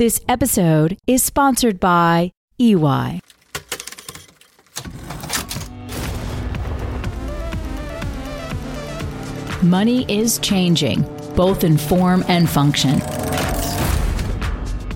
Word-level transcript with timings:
This 0.00 0.18
episode 0.30 0.96
is 1.06 1.22
sponsored 1.22 1.78
by 1.78 2.32
EY. 2.58 3.20
Money 9.62 10.06
is 10.08 10.38
changing, 10.38 11.02
both 11.36 11.64
in 11.64 11.76
form 11.76 12.24
and 12.28 12.48
function. 12.48 13.00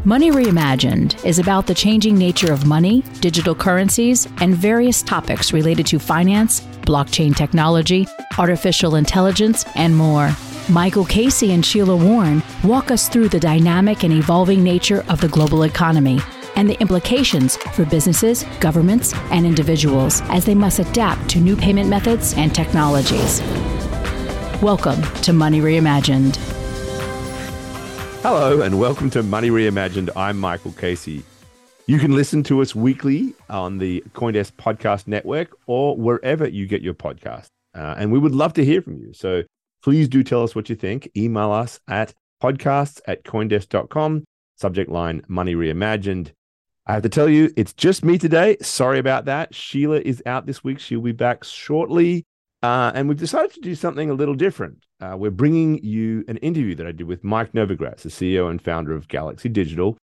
Money 0.06 0.30
Reimagined 0.30 1.22
is 1.22 1.38
about 1.38 1.66
the 1.66 1.74
changing 1.74 2.16
nature 2.16 2.50
of 2.50 2.64
money, 2.64 3.02
digital 3.20 3.54
currencies, 3.54 4.26
and 4.38 4.56
various 4.56 5.02
topics 5.02 5.52
related 5.52 5.84
to 5.88 5.98
finance, 5.98 6.62
blockchain 6.86 7.36
technology, 7.36 8.06
artificial 8.38 8.94
intelligence, 8.94 9.66
and 9.74 9.94
more. 9.94 10.34
Michael 10.70 11.04
Casey 11.04 11.52
and 11.52 11.64
Sheila 11.64 11.94
Warren 11.94 12.42
walk 12.64 12.90
us 12.90 13.06
through 13.06 13.28
the 13.28 13.38
dynamic 13.38 14.02
and 14.02 14.10
evolving 14.14 14.64
nature 14.64 15.04
of 15.10 15.20
the 15.20 15.28
global 15.28 15.64
economy 15.64 16.20
and 16.56 16.66
the 16.66 16.80
implications 16.80 17.58
for 17.74 17.84
businesses, 17.84 18.46
governments, 18.60 19.12
and 19.30 19.44
individuals 19.44 20.22
as 20.30 20.46
they 20.46 20.54
must 20.54 20.78
adapt 20.78 21.28
to 21.28 21.38
new 21.38 21.54
payment 21.54 21.90
methods 21.90 22.32
and 22.38 22.54
technologies. 22.54 23.42
Welcome 24.62 25.02
to 25.20 25.34
Money 25.34 25.60
Reimagined. 25.60 26.36
Hello, 28.22 28.62
and 28.62 28.80
welcome 28.80 29.10
to 29.10 29.22
Money 29.22 29.50
Reimagined. 29.50 30.08
I'm 30.16 30.40
Michael 30.40 30.72
Casey. 30.72 31.24
You 31.86 31.98
can 31.98 32.16
listen 32.16 32.42
to 32.44 32.62
us 32.62 32.74
weekly 32.74 33.34
on 33.50 33.76
the 33.76 34.02
Coindesk 34.14 34.52
Podcast 34.52 35.08
Network 35.08 35.54
or 35.66 35.94
wherever 35.94 36.48
you 36.48 36.66
get 36.66 36.80
your 36.80 36.94
podcast. 36.94 37.48
Uh, 37.74 37.96
and 37.98 38.10
we 38.10 38.18
would 38.18 38.34
love 38.34 38.54
to 38.54 38.64
hear 38.64 38.80
from 38.80 38.96
you. 38.96 39.12
So 39.12 39.42
please 39.84 40.08
do 40.08 40.24
tell 40.24 40.42
us 40.42 40.54
what 40.54 40.70
you 40.70 40.74
think. 40.74 41.10
Email 41.14 41.52
us 41.52 41.78
at 41.86 42.14
podcasts 42.42 43.02
at 43.06 43.22
coindesk.com, 43.22 44.24
subject 44.56 44.90
line 44.90 45.20
Money 45.28 45.54
Reimagined. 45.54 46.32
I 46.86 46.94
have 46.94 47.02
to 47.02 47.10
tell 47.10 47.28
you, 47.28 47.52
it's 47.54 47.74
just 47.74 48.02
me 48.02 48.16
today. 48.16 48.56
Sorry 48.62 48.98
about 48.98 49.26
that. 49.26 49.54
Sheila 49.54 50.00
is 50.00 50.22
out 50.24 50.46
this 50.46 50.64
week. 50.64 50.80
She'll 50.80 51.02
be 51.02 51.12
back 51.12 51.44
shortly. 51.44 52.24
Uh, 52.62 52.92
and 52.94 53.10
we've 53.10 53.18
decided 53.18 53.52
to 53.52 53.60
do 53.60 53.74
something 53.74 54.08
a 54.08 54.14
little 54.14 54.34
different. 54.34 54.84
Uh, 55.00 55.16
we're 55.18 55.30
bringing 55.30 55.84
you 55.84 56.24
an 56.28 56.38
interview 56.38 56.74
that 56.76 56.86
I 56.86 56.92
did 56.92 57.06
with 57.06 57.22
Mike 57.22 57.52
Novogratz, 57.52 58.02
the 58.02 58.08
CEO 58.08 58.50
and 58.50 58.62
founder 58.62 58.94
of 58.94 59.06
Galaxy 59.08 59.50
Digital. 59.50 59.98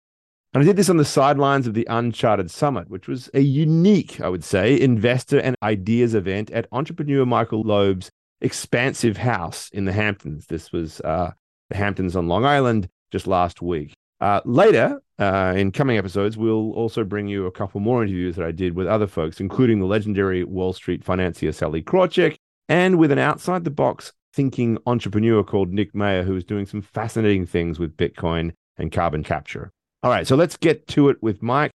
And 0.53 0.61
I 0.61 0.65
did 0.65 0.75
this 0.75 0.89
on 0.89 0.97
the 0.97 1.05
sidelines 1.05 1.65
of 1.65 1.73
the 1.73 1.87
Uncharted 1.89 2.51
Summit, 2.51 2.87
which 2.87 3.07
was 3.07 3.31
a 3.33 3.39
unique, 3.39 4.21
I 4.21 4.29
would 4.29 4.43
say, 4.43 4.79
investor 4.79 5.39
and 5.39 5.55
ideas 5.63 6.13
event 6.13 6.51
at 6.51 6.67
entrepreneur 6.71 7.25
Michael 7.25 7.63
Loeb's 7.63 8.11
expansive 8.41 9.17
house 9.17 9.69
in 9.71 9.85
the 9.85 9.93
Hamptons. 9.93 10.47
This 10.47 10.71
was 10.71 10.99
uh, 11.01 11.31
the 11.69 11.77
Hamptons 11.77 12.15
on 12.15 12.27
Long 12.27 12.45
Island 12.45 12.89
just 13.11 13.27
last 13.27 13.61
week. 13.61 13.93
Uh, 14.19 14.41
later, 14.45 15.01
uh, 15.19 15.53
in 15.57 15.71
coming 15.71 15.97
episodes, 15.97 16.37
we'll 16.37 16.71
also 16.73 17.03
bring 17.03 17.27
you 17.27 17.47
a 17.47 17.51
couple 17.51 17.79
more 17.79 18.03
interviews 18.03 18.35
that 18.35 18.45
I 18.45 18.51
did 18.51 18.75
with 18.75 18.87
other 18.87 19.07
folks, 19.07 19.39
including 19.39 19.79
the 19.79 19.85
legendary 19.85 20.43
Wall 20.43 20.73
Street 20.73 21.03
financier 21.03 21.51
Sallie 21.51 21.81
Krawcheck 21.81 22.37
and 22.69 22.97
with 22.97 23.11
an 23.11 23.19
outside 23.19 23.63
the 23.63 23.71
box 23.71 24.13
thinking 24.33 24.77
entrepreneur 24.85 25.43
called 25.43 25.73
Nick 25.73 25.93
Mayer, 25.93 26.23
who 26.23 26.35
is 26.35 26.43
doing 26.43 26.65
some 26.65 26.81
fascinating 26.81 27.45
things 27.45 27.79
with 27.79 27.97
Bitcoin 27.97 28.53
and 28.77 28.91
carbon 28.91 29.23
capture. 29.23 29.71
All 30.03 30.11
right, 30.11 30.25
so 30.25 30.35
let's 30.35 30.57
get 30.57 30.87
to 30.89 31.09
it 31.09 31.21
with 31.21 31.43
Mike. 31.43 31.71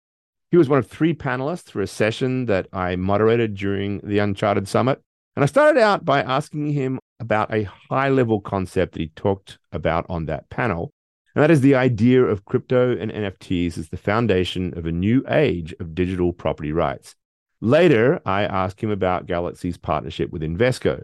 He 0.52 0.58
was 0.58 0.70
one 0.70 0.80
of 0.80 0.88
three 0.88 1.14
panelists 1.14 1.70
for 1.70 1.82
a 1.82 1.88
session 1.88 2.46
that 2.46 2.68
I 2.72 2.96
moderated 2.96 3.56
during 3.56 4.00
the 4.00 4.20
Uncharted 4.20 4.68
Summit. 4.68 5.02
And 5.36 5.44
I 5.44 5.48
started 5.48 5.82
out 5.82 6.06
by 6.06 6.22
asking 6.22 6.68
him 6.68 7.00
about 7.20 7.54
a 7.54 7.64
high 7.64 8.10
level 8.10 8.40
concept 8.40 8.94
that 8.94 9.02
he 9.02 9.08
talked 9.10 9.58
about 9.72 10.06
on 10.08 10.26
that 10.26 10.50
panel. 10.50 10.92
And 11.36 11.44
that 11.44 11.52
is 11.52 11.60
the 11.60 11.76
idea 11.76 12.24
of 12.24 12.46
crypto 12.46 12.96
and 12.98 13.12
NFTs 13.12 13.78
as 13.78 13.90
the 13.90 13.98
foundation 13.98 14.78
of 14.78 14.86
a 14.86 14.92
new 14.92 15.26
age 15.28 15.74
of 15.82 15.94
digital 15.94 16.32
property 16.32 16.72
rights. 16.72 17.16
Later, 17.60 18.22
I 18.26 18.44
asked 18.44 18.80
him 18.82 18.92
about 18.92 19.26
Galaxy's 19.26 19.78
partnership 19.78 20.32
with 20.32 20.42
Invesco. 20.42 21.04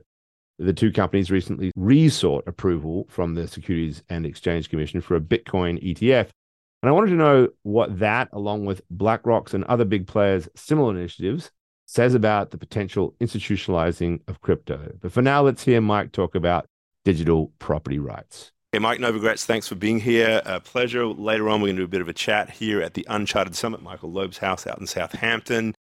The 0.59 0.73
two 0.73 0.91
companies 0.91 1.31
recently 1.31 1.71
resought 1.75 2.47
approval 2.47 3.07
from 3.09 3.35
the 3.35 3.47
Securities 3.47 4.03
and 4.09 4.25
Exchange 4.25 4.69
Commission 4.69 5.01
for 5.01 5.15
a 5.15 5.21
Bitcoin 5.21 5.83
ETF. 5.83 6.29
And 6.81 6.89
I 6.89 6.91
wanted 6.91 7.09
to 7.09 7.15
know 7.15 7.49
what 7.63 7.99
that, 7.99 8.29
along 8.31 8.65
with 8.65 8.81
BlackRock's 8.89 9.53
and 9.53 9.63
other 9.65 9.85
big 9.85 10.07
players' 10.07 10.47
similar 10.55 10.95
initiatives, 10.95 11.51
says 11.91 12.13
about 12.13 12.51
the 12.51 12.57
potential 12.57 13.13
institutionalizing 13.19 14.21
of 14.29 14.39
crypto. 14.39 14.93
But 15.01 15.11
for 15.11 15.21
now, 15.21 15.41
let's 15.41 15.65
hear 15.65 15.81
Mike 15.81 16.13
talk 16.13 16.35
about 16.35 16.65
digital 17.03 17.51
property 17.59 17.99
rights. 17.99 18.53
Hey, 18.71 18.79
Mike 18.79 18.99
Novogratz, 18.99 19.43
thanks 19.43 19.67
for 19.67 19.75
being 19.75 19.99
here. 19.99 20.41
A 20.45 20.61
pleasure. 20.61 21.05
Later 21.05 21.49
on, 21.49 21.59
we're 21.59 21.67
going 21.67 21.75
to 21.75 21.81
do 21.81 21.85
a 21.85 21.89
bit 21.89 21.99
of 21.99 22.07
a 22.07 22.13
chat 22.13 22.49
here 22.49 22.81
at 22.81 22.93
the 22.93 23.05
Uncharted 23.09 23.55
Summit, 23.55 23.81
Michael 23.81 24.09
Loeb's 24.09 24.37
house 24.37 24.65
out 24.65 24.79
in 24.79 24.87
Southampton. 24.87 25.75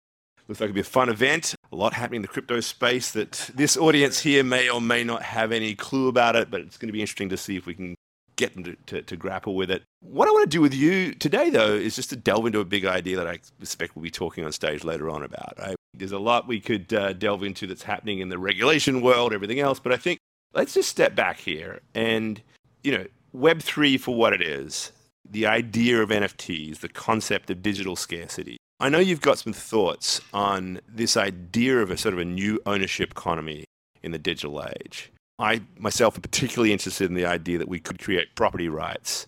Looks 0.48 0.60
like 0.60 0.70
it'll 0.70 0.74
be 0.74 0.80
a 0.80 0.84
fun 0.84 1.10
event. 1.10 1.54
A 1.70 1.76
lot 1.76 1.92
happening 1.92 2.16
in 2.16 2.22
the 2.22 2.28
crypto 2.28 2.58
space 2.58 3.12
that 3.12 3.48
this 3.54 3.76
audience 3.76 4.18
here 4.18 4.42
may 4.42 4.68
or 4.68 4.80
may 4.80 5.04
not 5.04 5.22
have 5.22 5.52
any 5.52 5.76
clue 5.76 6.08
about 6.08 6.34
it, 6.34 6.50
but 6.50 6.60
it's 6.60 6.76
going 6.76 6.88
to 6.88 6.92
be 6.92 7.00
interesting 7.00 7.28
to 7.28 7.36
see 7.36 7.56
if 7.56 7.66
we 7.66 7.74
can 7.74 7.94
get 8.40 8.54
them 8.54 8.64
to, 8.64 8.76
to, 8.86 9.02
to, 9.02 9.16
grapple 9.16 9.54
with 9.54 9.70
it. 9.70 9.82
What 10.00 10.26
I 10.26 10.32
want 10.32 10.50
to 10.50 10.56
do 10.56 10.60
with 10.60 10.74
you 10.74 11.14
today, 11.14 11.50
though, 11.50 11.74
is 11.74 11.94
just 11.94 12.10
to 12.10 12.16
delve 12.16 12.46
into 12.46 12.58
a 12.58 12.64
big 12.64 12.84
idea 12.84 13.16
that 13.16 13.28
I 13.28 13.38
expect 13.60 13.94
we'll 13.94 14.02
be 14.02 14.10
talking 14.10 14.44
on 14.44 14.52
stage 14.52 14.82
later 14.82 15.08
on 15.10 15.22
about. 15.22 15.54
Right? 15.58 15.76
There's 15.94 16.12
a 16.12 16.18
lot 16.18 16.48
we 16.48 16.60
could 16.60 16.92
uh, 16.92 17.12
delve 17.12 17.44
into 17.44 17.66
that's 17.66 17.82
happening 17.82 18.18
in 18.20 18.30
the 18.30 18.38
regulation 18.38 19.02
world, 19.02 19.32
everything 19.32 19.60
else, 19.60 19.78
but 19.78 19.92
I 19.92 19.96
think 19.96 20.18
let's 20.54 20.74
just 20.74 20.88
step 20.88 21.14
back 21.14 21.38
here 21.38 21.80
and, 21.94 22.42
you 22.82 22.96
know, 22.96 23.06
Web3 23.36 24.00
for 24.00 24.16
what 24.16 24.32
it 24.32 24.42
is, 24.42 24.90
the 25.28 25.46
idea 25.46 26.02
of 26.02 26.08
NFTs, 26.08 26.78
the 26.78 26.88
concept 26.88 27.50
of 27.50 27.62
digital 27.62 27.94
scarcity, 27.94 28.56
I 28.82 28.88
know 28.88 28.98
you've 28.98 29.20
got 29.20 29.38
some 29.38 29.52
thoughts 29.52 30.22
on 30.32 30.80
this 30.88 31.14
idea 31.14 31.82
of 31.82 31.90
a 31.90 31.98
sort 31.98 32.14
of 32.14 32.20
a 32.20 32.24
new 32.24 32.58
ownership 32.64 33.10
economy 33.10 33.64
in 34.02 34.10
the 34.10 34.18
digital 34.18 34.66
age. 34.80 35.12
I 35.40 35.62
myself 35.78 36.16
am 36.16 36.22
particularly 36.22 36.72
interested 36.72 37.08
in 37.08 37.14
the 37.14 37.26
idea 37.26 37.58
that 37.58 37.68
we 37.68 37.80
could 37.80 37.98
create 37.98 38.34
property 38.34 38.68
rights 38.68 39.26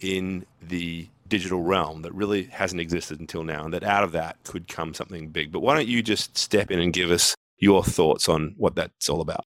in 0.00 0.44
the 0.60 1.08
digital 1.28 1.62
realm 1.62 2.02
that 2.02 2.12
really 2.14 2.44
hasn't 2.44 2.80
existed 2.80 3.18
until 3.20 3.44
now, 3.44 3.64
and 3.64 3.72
that 3.72 3.82
out 3.82 4.04
of 4.04 4.12
that 4.12 4.36
could 4.44 4.68
come 4.68 4.94
something 4.94 5.28
big. 5.28 5.50
But 5.50 5.60
why 5.60 5.74
don't 5.74 5.88
you 5.88 6.02
just 6.02 6.36
step 6.36 6.70
in 6.70 6.78
and 6.78 6.92
give 6.92 7.10
us 7.10 7.34
your 7.58 7.82
thoughts 7.82 8.28
on 8.28 8.54
what 8.58 8.74
that's 8.74 9.08
all 9.08 9.20
about? 9.20 9.44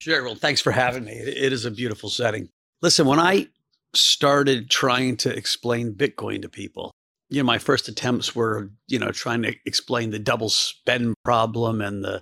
Sure. 0.00 0.24
Well, 0.24 0.34
thanks 0.34 0.60
for 0.60 0.72
having 0.72 1.04
me. 1.04 1.12
It 1.12 1.52
is 1.52 1.64
a 1.64 1.70
beautiful 1.70 2.08
setting. 2.08 2.48
Listen, 2.82 3.06
when 3.06 3.20
I 3.20 3.48
started 3.94 4.70
trying 4.70 5.16
to 5.18 5.34
explain 5.34 5.94
Bitcoin 5.94 6.42
to 6.42 6.48
people, 6.48 6.90
you 7.30 7.42
know, 7.42 7.46
my 7.46 7.58
first 7.58 7.88
attempts 7.88 8.34
were, 8.34 8.70
you 8.86 8.98
know, 8.98 9.10
trying 9.10 9.42
to 9.42 9.54
explain 9.64 10.10
the 10.10 10.18
double 10.18 10.48
spend 10.48 11.14
problem 11.24 11.80
and 11.80 12.04
the 12.04 12.20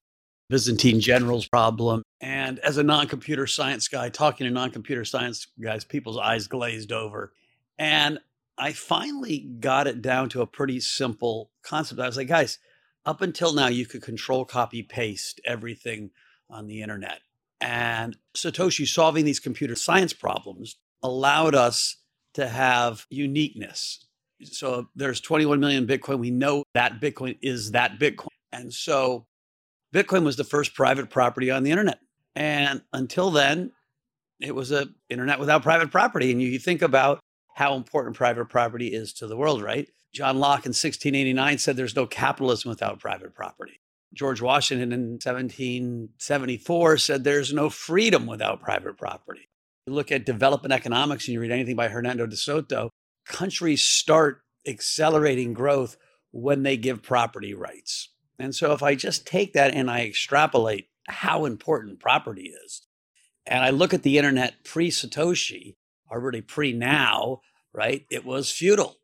Byzantine 0.53 1.01
generals 1.01 1.49
problem. 1.49 2.03
And 2.21 2.59
as 2.61 2.77
a 2.79 2.83
non 2.83 3.09
computer 3.09 3.47
science 3.47 3.89
guy, 3.89 4.09
talking 4.09 4.47
to 4.47 4.53
non 4.53 4.71
computer 4.71 5.05
science 5.05 5.47
guys, 5.61 5.85
people's 5.85 6.19
eyes 6.19 6.47
glazed 6.47 6.93
over. 6.93 7.33
And 7.79 8.19
I 8.59 8.73
finally 8.73 9.51
got 9.61 9.87
it 9.87 10.03
down 10.03 10.29
to 10.31 10.43
a 10.43 10.47
pretty 10.47 10.79
simple 10.81 11.51
concept. 11.65 12.01
I 12.01 12.07
was 12.07 12.17
like, 12.17 12.29
guys, 12.29 12.59
up 13.05 13.23
until 13.23 13.55
now, 13.55 13.69
you 13.69 13.87
could 13.87 14.03
control, 14.03 14.45
copy, 14.45 14.83
paste 14.83 15.41
everything 15.45 16.11
on 16.49 16.67
the 16.67 16.83
internet. 16.83 17.21
And 17.61 18.17
Satoshi 18.37 18.87
solving 18.87 19.25
these 19.25 19.41
computer 19.41 19.75
science 19.75 20.13
problems 20.13 20.77
allowed 21.03 21.55
us 21.55 21.97
to 22.35 22.47
have 22.47 23.07
uniqueness 23.11 24.05
so 24.45 24.89
there's 24.95 25.21
21 25.21 25.61
million 25.61 25.87
Bitcoin. 25.87 26.19
We 26.19 26.31
know 26.31 26.65
that 26.75 27.01
Bitcoin 27.01 27.39
is 27.43 27.73
that 27.73 27.99
Bitcoin. 27.99 28.29
And 28.53 28.73
so 28.73 29.27
Bitcoin 29.93 30.25
was 30.25 30.37
the 30.37 30.45
first 30.45 30.75
private 30.75 31.11
property 31.11 31.51
on 31.51 31.63
the 31.63 31.71
internet. 31.71 32.01
And 32.35 32.83
until 32.93 33.31
then, 33.31 33.73
it 34.41 34.55
was 34.55 34.73
a 34.73 34.89
internet 35.09 35.39
without 35.39 35.63
private 35.63 35.91
property. 35.91 36.33
And 36.33 36.43
you 36.43 36.59
think 36.59 36.83
about 36.83 37.21
how 37.55 37.75
important 37.75 38.17
private 38.17 38.47
property 38.47 38.89
is 38.89 39.13
to 39.15 39.27
the 39.27 39.37
world, 39.37 39.63
right? 39.63 39.89
John 40.15 40.39
Locke 40.39 40.67
in 40.67 40.71
1689 40.71 41.59
said 41.59 41.77
there's 41.77 41.97
no 41.97 42.07
capitalism 42.07 42.71
without 42.71 42.99
private 42.99 43.35
property. 43.35 43.81
George 44.15 44.43
Washington 44.43 44.93
in 44.93 45.13
1774 45.13 46.99
said 46.99 47.25
there's 47.25 47.53
no 47.53 47.71
freedom 47.71 48.27
without 48.27 48.61
private 48.61 48.99
property. 48.99 49.49
You 49.87 49.95
look 49.95 50.13
at 50.13 50.27
development 50.27 50.73
economics 50.73 51.27
and 51.27 51.33
you 51.33 51.41
read 51.41 51.51
anything 51.51 51.77
by 51.77 51.89
Hernando 51.89 52.27
de 52.27 52.37
Soto, 52.37 52.91
countries 53.27 53.83
start 53.83 54.43
accelerating 54.67 55.55
growth 55.55 55.97
when 56.31 56.63
they 56.63 56.77
give 56.77 57.03
property 57.03 57.55
rights. 57.55 58.11
And 58.43 58.57
so 58.57 58.73
if 58.73 58.83
I 58.83 58.97
just 58.97 59.25
take 59.25 59.53
that 59.53 59.73
and 59.73 59.89
I 59.89 60.01
extrapolate 60.01 60.89
how 61.07 61.45
important 61.45 62.01
property 62.01 62.53
is, 62.65 62.83
and 63.47 63.63
I 63.63 63.71
look 63.71 63.95
at 63.95 64.03
the 64.03 64.19
internet 64.19 64.65
pre 64.65 64.91
Satoshi, 64.91 65.77
or 66.11 66.19
really 66.19 66.41
pre 66.41 66.73
now, 66.73 67.43
right? 67.73 68.05
It 68.11 68.25
was 68.25 68.51
feudal. 68.51 68.97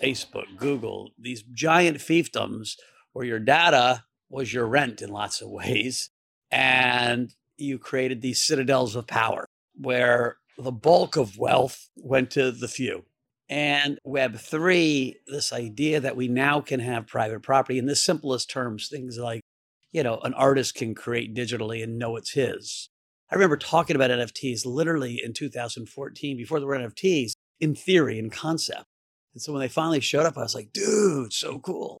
Facebook, 0.00 0.56
Google, 0.56 1.10
these 1.18 1.42
giant 1.42 1.98
fiefdoms 1.98 2.76
where 3.12 3.26
your 3.26 3.38
data 3.38 4.04
was 4.30 4.54
your 4.54 4.66
rent 4.66 5.02
in 5.02 5.10
lots 5.10 5.42
of 5.42 5.50
ways. 5.50 6.08
And 6.50 7.34
you 7.58 7.78
created 7.78 8.22
these 8.22 8.40
citadels 8.40 8.96
of 8.96 9.06
power 9.06 9.46
where 9.74 10.38
the 10.56 10.72
bulk 10.72 11.16
of 11.16 11.36
wealth 11.36 11.90
went 11.96 12.30
to 12.30 12.50
the 12.50 12.68
few 12.68 13.04
And 13.48 13.98
Web3, 14.04 15.14
this 15.28 15.52
idea 15.52 16.00
that 16.00 16.16
we 16.16 16.26
now 16.26 16.60
can 16.60 16.80
have 16.80 17.06
private 17.06 17.42
property 17.42 17.78
in 17.78 17.86
the 17.86 17.94
simplest 17.94 18.50
terms, 18.50 18.88
things 18.88 19.18
like, 19.18 19.40
you 19.92 20.02
know, 20.02 20.18
an 20.24 20.34
artist 20.34 20.74
can 20.74 20.94
create 20.94 21.34
digitally 21.34 21.82
and 21.82 21.98
know 21.98 22.16
it's 22.16 22.32
his. 22.32 22.88
I 23.30 23.34
remember 23.34 23.56
talking 23.56 23.96
about 23.96 24.10
NFTs 24.10 24.66
literally 24.66 25.20
in 25.22 25.32
2014 25.32 26.36
before 26.36 26.58
there 26.58 26.66
were 26.66 26.78
NFTs 26.78 27.32
in 27.60 27.74
theory 27.74 28.18
and 28.18 28.32
concept. 28.32 28.84
And 29.32 29.42
so 29.42 29.52
when 29.52 29.60
they 29.60 29.68
finally 29.68 30.00
showed 30.00 30.26
up, 30.26 30.36
I 30.36 30.42
was 30.42 30.54
like, 30.54 30.72
dude, 30.72 31.32
so 31.32 31.58
cool. 31.58 31.98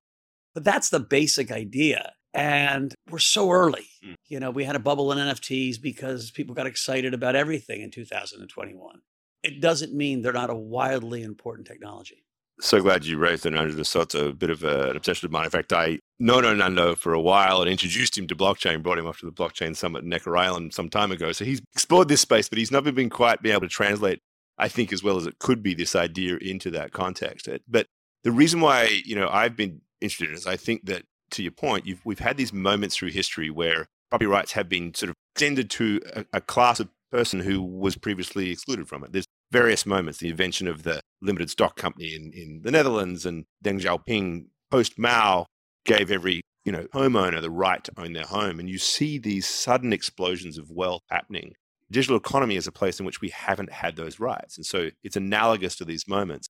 But 0.54 0.64
that's 0.64 0.88
the 0.88 1.00
basic 1.00 1.52
idea. 1.52 2.12
And 2.34 2.94
we're 3.10 3.18
so 3.18 3.50
early. 3.50 3.86
Mm. 4.04 4.14
You 4.26 4.40
know, 4.40 4.50
we 4.50 4.64
had 4.64 4.76
a 4.76 4.80
bubble 4.80 5.12
in 5.12 5.18
NFTs 5.18 5.80
because 5.80 6.30
people 6.30 6.54
got 6.54 6.66
excited 6.66 7.14
about 7.14 7.36
everything 7.36 7.82
in 7.82 7.90
2021 7.90 9.00
it 9.42 9.60
doesn't 9.60 9.94
mean 9.94 10.22
they're 10.22 10.32
not 10.32 10.50
a 10.50 10.54
wildly 10.54 11.22
important 11.22 11.66
technology. 11.66 12.24
So 12.60 12.80
glad 12.80 13.04
you 13.04 13.18
raised 13.18 13.44
it, 13.44 13.52
Andrew. 13.52 13.78
It's 13.78 13.94
a 14.14 14.32
bit 14.32 14.48
of 14.48 14.64
a, 14.64 14.90
an 14.90 14.96
obsession 14.96 15.26
of 15.26 15.32
mine. 15.32 15.44
In 15.44 15.50
fact, 15.50 15.74
I 15.74 15.98
known 16.18 16.56
Nando 16.56 16.94
for 16.94 17.12
a 17.12 17.20
while 17.20 17.60
and 17.60 17.70
introduced 17.70 18.16
him 18.16 18.26
to 18.28 18.34
blockchain, 18.34 18.82
brought 18.82 18.98
him 18.98 19.06
off 19.06 19.18
to 19.20 19.26
the 19.26 19.32
blockchain 19.32 19.76
summit 19.76 20.04
in 20.04 20.08
Necker 20.08 20.36
Island 20.36 20.72
some 20.72 20.88
time 20.88 21.12
ago. 21.12 21.32
So 21.32 21.44
he's 21.44 21.60
explored 21.74 22.08
this 22.08 22.22
space, 22.22 22.48
but 22.48 22.58
he's 22.58 22.70
never 22.70 22.92
been 22.92 23.10
quite 23.10 23.42
been 23.42 23.52
able 23.52 23.62
to 23.62 23.68
translate, 23.68 24.20
I 24.56 24.68
think, 24.68 24.90
as 24.90 25.02
well 25.02 25.18
as 25.18 25.26
it 25.26 25.38
could 25.38 25.62
be 25.62 25.74
this 25.74 25.94
idea 25.94 26.38
into 26.38 26.70
that 26.70 26.92
context. 26.92 27.46
But 27.68 27.88
the 28.24 28.32
reason 28.32 28.60
why, 28.60 29.02
you 29.04 29.16
know, 29.16 29.28
I've 29.30 29.54
been 29.54 29.82
interested 30.00 30.30
in 30.30 30.34
is 30.34 30.46
I 30.46 30.56
think 30.56 30.86
that 30.86 31.02
to 31.32 31.42
your 31.42 31.52
point, 31.52 31.86
we've 32.06 32.18
had 32.20 32.38
these 32.38 32.54
moments 32.54 32.96
through 32.96 33.10
history 33.10 33.50
where 33.50 33.86
property 34.08 34.26
rights 34.26 34.52
have 34.52 34.68
been 34.68 34.94
sort 34.94 35.10
of 35.10 35.16
extended 35.34 35.68
to 35.70 36.00
a, 36.14 36.24
a 36.32 36.40
class 36.40 36.80
of 36.80 36.88
person 37.10 37.40
who 37.40 37.62
was 37.62 37.96
previously 37.96 38.50
excluded 38.50 38.88
from 38.88 39.04
it. 39.04 39.12
Various 39.56 39.86
moments, 39.86 40.18
the 40.18 40.28
invention 40.28 40.68
of 40.68 40.82
the 40.82 41.00
limited 41.22 41.48
stock 41.48 41.76
company 41.76 42.14
in, 42.14 42.30
in 42.32 42.60
the 42.62 42.70
Netherlands 42.70 43.24
and 43.24 43.46
Deng 43.64 43.80
Xiaoping 43.80 44.46
post 44.70 44.98
Mao 44.98 45.46
gave 45.86 46.10
every 46.10 46.42
you 46.66 46.72
know 46.72 46.86
homeowner 46.92 47.40
the 47.40 47.50
right 47.50 47.82
to 47.84 47.92
own 47.96 48.12
their 48.12 48.24
home. 48.24 48.60
And 48.60 48.68
you 48.68 48.78
see 48.78 49.18
these 49.18 49.46
sudden 49.48 49.92
explosions 49.92 50.58
of 50.58 50.70
wealth 50.70 51.02
happening. 51.10 51.54
Digital 51.90 52.18
economy 52.18 52.56
is 52.56 52.66
a 52.66 52.72
place 52.72 53.00
in 53.00 53.06
which 53.06 53.20
we 53.20 53.30
haven't 53.30 53.72
had 53.72 53.96
those 53.96 54.20
rights. 54.20 54.56
And 54.56 54.66
so 54.66 54.90
it's 55.02 55.16
analogous 55.16 55.76
to 55.76 55.84
these 55.84 56.06
moments. 56.06 56.48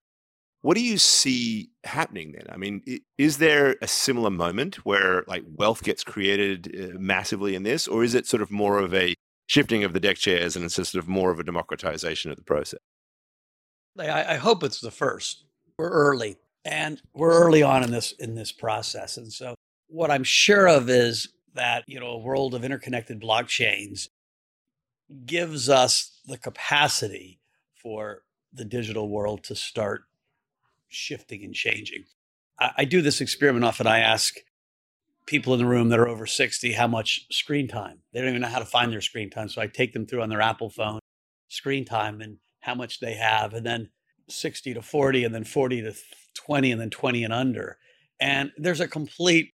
What 0.62 0.74
do 0.74 0.82
you 0.82 0.98
see 0.98 1.68
happening 1.84 2.32
then? 2.32 2.46
I 2.50 2.56
mean, 2.56 2.82
is 3.18 3.38
there 3.38 3.76
a 3.82 3.86
similar 3.86 4.30
moment 4.30 4.76
where 4.86 5.22
like 5.28 5.44
wealth 5.54 5.84
gets 5.84 6.02
created 6.02 6.74
uh, 6.74 6.98
massively 6.98 7.54
in 7.54 7.62
this, 7.62 7.86
or 7.86 8.02
is 8.02 8.14
it 8.14 8.26
sort 8.26 8.42
of 8.42 8.50
more 8.50 8.78
of 8.78 8.92
a 8.94 9.14
shifting 9.46 9.84
of 9.84 9.92
the 9.92 10.00
deck 10.00 10.16
chairs 10.16 10.56
and 10.56 10.64
it's 10.64 10.74
sort 10.74 10.94
of 10.94 11.08
more 11.08 11.30
of 11.30 11.38
a 11.38 11.44
democratization 11.44 12.30
of 12.30 12.36
the 12.36 12.42
process. 12.42 12.80
I, 13.98 14.34
I 14.34 14.36
hope 14.36 14.62
it's 14.62 14.80
the 14.80 14.90
first. 14.90 15.44
We're 15.78 15.90
early 15.90 16.36
and 16.64 17.00
we're 17.14 17.32
early 17.32 17.62
on 17.62 17.82
in 17.82 17.90
this 17.90 18.12
in 18.12 18.34
this 18.34 18.52
process. 18.52 19.16
And 19.16 19.32
so 19.32 19.54
what 19.88 20.10
I'm 20.10 20.24
sure 20.24 20.68
of 20.68 20.90
is 20.90 21.28
that, 21.54 21.84
you 21.86 22.00
know, 22.00 22.08
a 22.08 22.18
world 22.18 22.54
of 22.54 22.64
interconnected 22.64 23.20
blockchains 23.20 24.08
gives 25.24 25.68
us 25.68 26.20
the 26.26 26.38
capacity 26.38 27.40
for 27.82 28.22
the 28.52 28.64
digital 28.64 29.08
world 29.08 29.44
to 29.44 29.54
start 29.54 30.02
shifting 30.88 31.44
and 31.44 31.54
changing. 31.54 32.04
I, 32.58 32.70
I 32.78 32.84
do 32.84 33.00
this 33.00 33.20
experiment 33.20 33.64
often. 33.64 33.86
I 33.86 34.00
ask 34.00 34.34
people 35.26 35.52
in 35.54 35.58
the 35.58 35.66
room 35.66 35.88
that 35.90 35.98
are 35.98 36.08
over 36.08 36.26
60 36.26 36.72
how 36.72 36.86
much 36.86 37.26
screen 37.30 37.68
time. 37.68 37.98
They 38.12 38.20
don't 38.20 38.30
even 38.30 38.42
know 38.42 38.48
how 38.48 38.58
to 38.58 38.64
find 38.64 38.92
their 38.92 39.00
screen 39.00 39.30
time. 39.30 39.48
So 39.48 39.60
I 39.60 39.66
take 39.66 39.92
them 39.92 40.06
through 40.06 40.22
on 40.22 40.28
their 40.28 40.40
Apple 40.40 40.70
phone 40.70 41.00
screen 41.48 41.84
time 41.84 42.20
and 42.20 42.38
how 42.66 42.74
much 42.74 43.00
they 43.00 43.14
have, 43.14 43.54
and 43.54 43.64
then 43.64 43.88
60 44.28 44.74
to 44.74 44.82
40, 44.82 45.24
and 45.24 45.34
then 45.34 45.44
40 45.44 45.82
to 45.82 45.94
20, 46.34 46.72
and 46.72 46.80
then 46.80 46.90
20 46.90 47.24
and 47.24 47.32
under. 47.32 47.78
And 48.20 48.52
there's 48.56 48.80
a 48.80 48.88
complete 48.88 49.52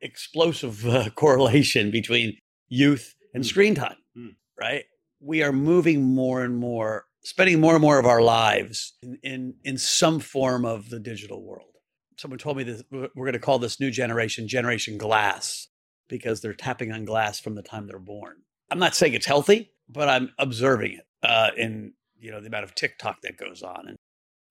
explosive 0.00 0.86
uh, 0.86 1.10
correlation 1.14 1.90
between 1.90 2.38
youth 2.68 3.14
and 3.34 3.44
mm. 3.44 3.46
screen 3.46 3.74
time, 3.74 3.96
mm. 4.16 4.34
right? 4.58 4.84
We 5.20 5.42
are 5.42 5.52
moving 5.52 6.02
more 6.02 6.44
and 6.44 6.56
more, 6.56 7.04
spending 7.22 7.60
more 7.60 7.74
and 7.74 7.82
more 7.82 7.98
of 7.98 8.06
our 8.06 8.22
lives 8.22 8.94
in, 9.02 9.18
in, 9.22 9.54
in 9.64 9.78
some 9.78 10.18
form 10.18 10.64
of 10.64 10.90
the 10.90 10.98
digital 10.98 11.42
world 11.42 11.76
someone 12.16 12.38
told 12.38 12.56
me 12.56 12.64
that 12.64 12.84
we're 12.90 13.08
going 13.26 13.32
to 13.32 13.38
call 13.38 13.58
this 13.58 13.80
new 13.80 13.90
generation 13.90 14.48
Generation 14.48 14.98
Glass 14.98 15.68
because 16.08 16.40
they're 16.40 16.54
tapping 16.54 16.92
on 16.92 17.04
glass 17.04 17.40
from 17.40 17.54
the 17.54 17.62
time 17.62 17.86
they're 17.86 17.98
born. 17.98 18.36
I'm 18.70 18.78
not 18.78 18.94
saying 18.94 19.14
it's 19.14 19.26
healthy, 19.26 19.72
but 19.88 20.08
I'm 20.08 20.32
observing 20.38 20.92
it 20.92 21.06
uh, 21.22 21.50
in 21.56 21.92
you 22.18 22.30
know 22.30 22.40
the 22.40 22.48
amount 22.48 22.64
of 22.64 22.74
TikTok 22.74 23.22
that 23.22 23.36
goes 23.36 23.62
on, 23.62 23.88
and 23.88 23.96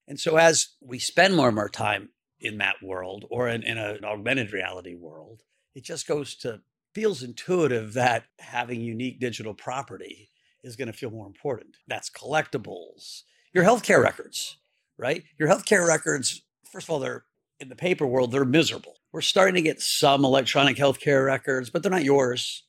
and 0.07 0.19
so 0.19 0.38
as 0.38 0.69
we 0.81 1.00
spend 1.00 1.35
more 1.35 1.47
and 1.47 1.56
more 1.56 1.69
time 1.69 2.09
in 2.39 2.57
that 2.59 2.75
world 2.83 3.25
or 3.29 3.47
in, 3.47 3.63
in 3.63 3.77
a, 3.77 3.94
an 3.94 4.06
augmented 4.06 4.53
reality 4.53 4.95
world, 4.95 5.41
it 5.73 5.83
just 5.83 6.07
goes 6.07 6.35
to 6.35 6.62
feels 6.94 7.23
intuitive 7.23 7.94
that 7.94 8.23
having 8.39 8.79
unique 8.79 9.19
digital 9.19 9.53
property 9.53 10.29
is 10.63 10.75
going 10.77 10.88
to 10.88 10.94
feel 10.94 11.12
more 11.12 11.27
important. 11.27 11.75
That's 11.88 12.09
collectibles, 12.09 13.23
your 13.53 13.65
healthcare 13.65 14.01
records, 14.01 14.57
right? 14.97 15.23
Your 15.38 15.50
healthcare 15.50 15.85
records. 15.85 16.41
First 16.71 16.88
of 16.88 16.91
all, 16.91 17.00
they're 17.00 17.25
in 17.59 17.69
the 17.69 17.75
paper 17.75 18.07
world, 18.07 18.31
they're 18.31 18.45
miserable. 18.45 18.95
We're 19.12 19.21
starting 19.21 19.56
to 19.56 19.62
get 19.62 19.81
some 19.81 20.25
electronic 20.25 20.77
healthcare 20.77 21.25
records, 21.25 21.69
but 21.69 21.83
they're 21.83 21.91
not 21.91 22.03
yours. 22.03 22.63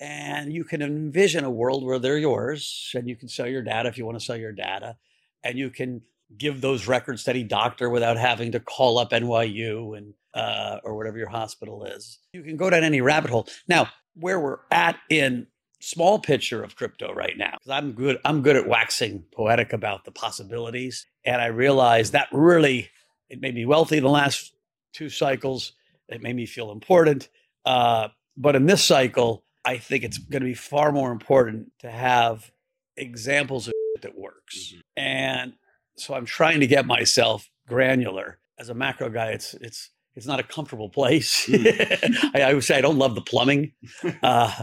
And 0.00 0.52
you 0.52 0.64
can 0.64 0.80
envision 0.80 1.44
a 1.44 1.50
world 1.50 1.84
where 1.84 1.98
they're 1.98 2.18
yours 2.18 2.92
and 2.94 3.08
you 3.08 3.16
can 3.16 3.28
sell 3.28 3.48
your 3.48 3.62
data 3.62 3.88
if 3.88 3.98
you 3.98 4.06
want 4.06 4.18
to 4.18 4.24
sell 4.24 4.36
your 4.36 4.52
data. 4.52 4.96
And 5.42 5.58
you 5.58 5.70
can 5.70 6.02
give 6.36 6.60
those 6.60 6.86
records 6.86 7.24
to 7.24 7.30
any 7.30 7.42
doctor 7.42 7.88
without 7.88 8.16
having 8.16 8.52
to 8.52 8.60
call 8.60 8.98
up 8.98 9.10
NYU 9.10 9.96
and 9.96 10.14
uh, 10.34 10.78
or 10.84 10.96
whatever 10.96 11.18
your 11.18 11.28
hospital 11.28 11.84
is. 11.84 12.18
You 12.32 12.42
can 12.42 12.56
go 12.56 12.70
down 12.70 12.84
any 12.84 13.00
rabbit 13.00 13.30
hole. 13.30 13.48
Now, 13.66 13.88
where 14.14 14.38
we're 14.38 14.58
at 14.70 14.96
in 15.08 15.46
small 15.80 16.18
picture 16.18 16.62
of 16.62 16.76
crypto 16.76 17.12
right 17.12 17.36
now, 17.36 17.52
because 17.52 17.70
I'm 17.70 17.92
good, 17.92 18.18
I'm 18.24 18.42
good 18.42 18.56
at 18.56 18.68
waxing 18.68 19.24
poetic 19.32 19.72
about 19.72 20.04
the 20.04 20.12
possibilities. 20.12 21.06
And 21.24 21.40
I 21.40 21.46
realize 21.46 22.12
that 22.12 22.28
really 22.32 22.90
it 23.28 23.40
made 23.40 23.54
me 23.54 23.66
wealthy 23.66 24.00
the 24.00 24.08
last 24.08 24.52
two 24.92 25.08
cycles. 25.08 25.72
It 26.08 26.22
made 26.22 26.36
me 26.36 26.46
feel 26.46 26.70
important. 26.70 27.28
Uh, 27.64 28.08
but 28.36 28.56
in 28.56 28.66
this 28.66 28.84
cycle, 28.84 29.44
I 29.68 29.76
think 29.76 30.02
it's 30.02 30.16
going 30.16 30.40
to 30.40 30.46
be 30.46 30.54
far 30.54 30.92
more 30.92 31.12
important 31.12 31.72
to 31.80 31.90
have 31.90 32.50
examples 32.96 33.68
of 33.68 33.74
that 34.00 34.16
works. 34.16 34.72
Mm-hmm. 34.72 34.80
And 34.96 35.52
so 35.98 36.14
I'm 36.14 36.24
trying 36.24 36.60
to 36.60 36.66
get 36.66 36.86
myself 36.86 37.50
granular. 37.66 38.38
As 38.58 38.70
a 38.70 38.74
macro 38.74 39.10
guy, 39.10 39.32
it's 39.32 39.52
it's 39.54 39.90
it's 40.14 40.26
not 40.26 40.40
a 40.40 40.42
comfortable 40.42 40.88
place. 40.88 41.48
Mm. 41.98 42.34
I, 42.34 42.42
I, 42.42 42.54
would 42.54 42.64
say 42.64 42.78
I 42.78 42.80
don't 42.80 42.98
love 42.98 43.14
the 43.14 43.20
plumbing 43.20 43.72
uh, 44.22 44.62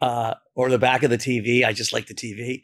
uh, 0.00 0.34
or 0.54 0.68
the 0.68 0.78
back 0.78 1.02
of 1.02 1.10
the 1.10 1.18
TV. 1.18 1.64
I 1.64 1.72
just 1.72 1.92
like 1.92 2.06
the 2.06 2.14
TV. 2.14 2.62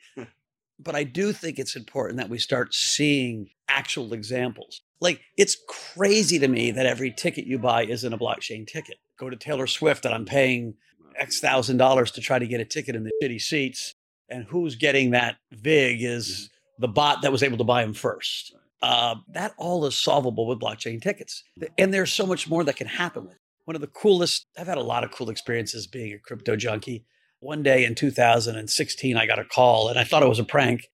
but 0.79 0.95
I 0.95 1.05
do 1.05 1.33
think 1.33 1.59
it's 1.59 1.77
important 1.77 2.19
that 2.19 2.29
we 2.29 2.39
start 2.39 2.75
seeing 2.75 3.49
actual 3.69 4.13
examples. 4.13 4.83
Like 5.01 5.21
it's 5.37 5.57
crazy 5.69 6.39
to 6.41 6.49
me 6.49 6.71
that 6.73 6.87
every 6.87 7.13
ticket 7.13 7.47
you 7.47 7.59
buy 7.59 7.85
isn't 7.85 8.13
a 8.13 8.19
blockchain 8.19 8.67
ticket. 8.67 8.97
Go 9.19 9.31
to 9.31 9.37
Taylor 9.37 9.67
Swift 9.67 10.05
and 10.05 10.15
I'm 10.15 10.27
paying 10.27 10.75
X 11.17 11.41
thousand 11.41 11.77
dollars 11.77 12.11
to 12.13 12.21
try 12.21 12.39
to 12.39 12.47
get 12.47 12.61
a 12.61 12.65
ticket 12.65 12.95
in 12.95 13.05
the 13.05 13.11
shitty 13.23 13.41
seats. 13.41 13.95
And 14.29 14.45
who's 14.45 14.77
getting 14.77 15.13
that 15.13 15.37
VIG 15.53 16.03
is 16.03 16.29
mm-hmm. 16.29 16.83
the 16.83 16.89
bot 16.89 17.23
that 17.23 17.33
was 17.33 17.43
able 17.43 17.59
to 17.59 17.65
buy 17.65 17.83
them 17.83 17.95
first. 17.95 18.55
Uh, 18.81 19.17
that 19.33 19.55
all 19.59 19.85
is 19.87 19.97
solvable 20.01 20.47
with 20.47 20.61
blockchain 20.61 21.03
tickets. 21.03 21.43
And 21.77 21.93
there's 21.93 22.13
so 22.13 22.27
much 22.27 22.49
more 22.49 22.63
that 22.65 22.77
can 22.77 22.87
happen 22.87 23.25
with 23.25 23.33
it. 23.33 23.41
One 23.65 23.75
of 23.75 23.81
the 23.81 23.89
coolest, 23.89 24.47
I've 24.57 24.67
had 24.67 24.79
a 24.79 24.83
lot 24.83 25.05
of 25.05 25.11
cool 25.11 25.31
experiences 25.31 25.87
being 25.87 26.13
a 26.13 26.19
crypto 26.19 26.57
junkie. 26.57 27.05
One 27.41 27.63
day 27.63 27.85
in 27.85 27.95
2016, 27.95 29.17
I 29.17 29.27
got 29.27 29.39
a 29.39 29.45
call 29.45 29.89
and 29.89 29.99
I 29.99 30.05
thought 30.05 30.23
it 30.23 30.29
was 30.29 30.39
a 30.39 30.45
prank. 30.45 30.89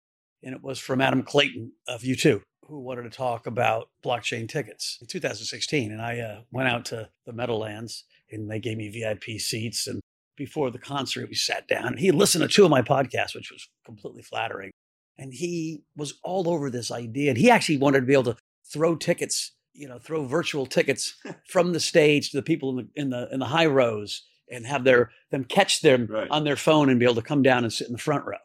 And 0.45 0.55
it 0.55 0.63
was 0.63 0.79
from 0.79 1.01
Adam 1.01 1.23
Clayton 1.23 1.73
of 1.87 2.03
U2 2.03 2.43
who 2.67 2.81
wanted 2.81 3.03
to 3.03 3.11
talk 3.11 3.47
about 3.47 3.89
blockchain 4.05 4.49
tickets 4.49 4.99
in 5.01 5.07
2016. 5.07 5.93
And 5.93 6.01
I 6.01 6.19
uh, 6.21 6.41
went 6.51 6.69
out 6.69 6.85
to 6.87 7.11
the 7.27 7.33
Meadowlands 7.33 8.05
and 8.33 8.51
they 8.51 8.59
gave 8.59 8.77
me 8.77 8.89
VIP 8.89 9.41
seats. 9.41 9.87
And 9.87 10.01
before 10.37 10.71
the 10.71 10.79
concert, 10.79 11.29
we 11.29 11.35
sat 11.35 11.69
down 11.69 11.97
he 11.97 12.11
listened 12.11 12.43
to 12.43 12.49
two 12.49 12.65
of 12.65 12.71
my 12.71 12.83
podcasts, 12.83 13.35
which 13.35 13.51
was 13.51 13.69
completely 13.85 14.23
flattering. 14.23 14.71
And 15.19 15.33
he 15.33 15.83
was 15.97 16.15
all 16.23 16.49
over 16.49 16.71
this 16.71 16.91
idea. 16.91 17.31
And 17.31 17.39
he 17.39 17.51
actually 17.51 17.79
wanted 17.79 18.01
to 18.01 18.07
be 18.07 18.15
able 18.15 18.35
to 18.35 18.37
throw 18.73 18.97
tickets, 18.97 19.53
you 19.75 19.87
know, 19.87 19.99
throw 19.99 20.25
virtual 20.25 20.67
tickets 20.67 21.15
from 21.49 21.73
the 21.73 21.81
stage 21.81 22.31
to 22.31 22.39
the 22.39 22.43
people 22.43 22.71
in 22.71 22.77
the, 22.77 22.89
in 23.01 23.11
the, 23.11 23.29
in 23.33 23.41
the 23.41 23.47
high 23.47 23.67
rows 23.67 24.23
and 24.51 24.67
have 24.67 24.85
their 24.85 25.11
them 25.31 25.45
catch 25.45 25.81
them 25.81 26.07
right. 26.11 26.29
on 26.31 26.45
their 26.45 26.57
phone 26.57 26.91
and 26.91 26.99
be 27.01 27.07
able 27.07 27.15
to 27.17 27.23
come 27.23 27.43
down 27.43 27.65
and 27.65 27.73
sit 27.73 27.87
in 27.87 27.93
the 27.93 27.99
front 27.99 28.25
row. 28.27 28.37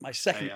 My 0.00 0.10
second, 0.10 0.50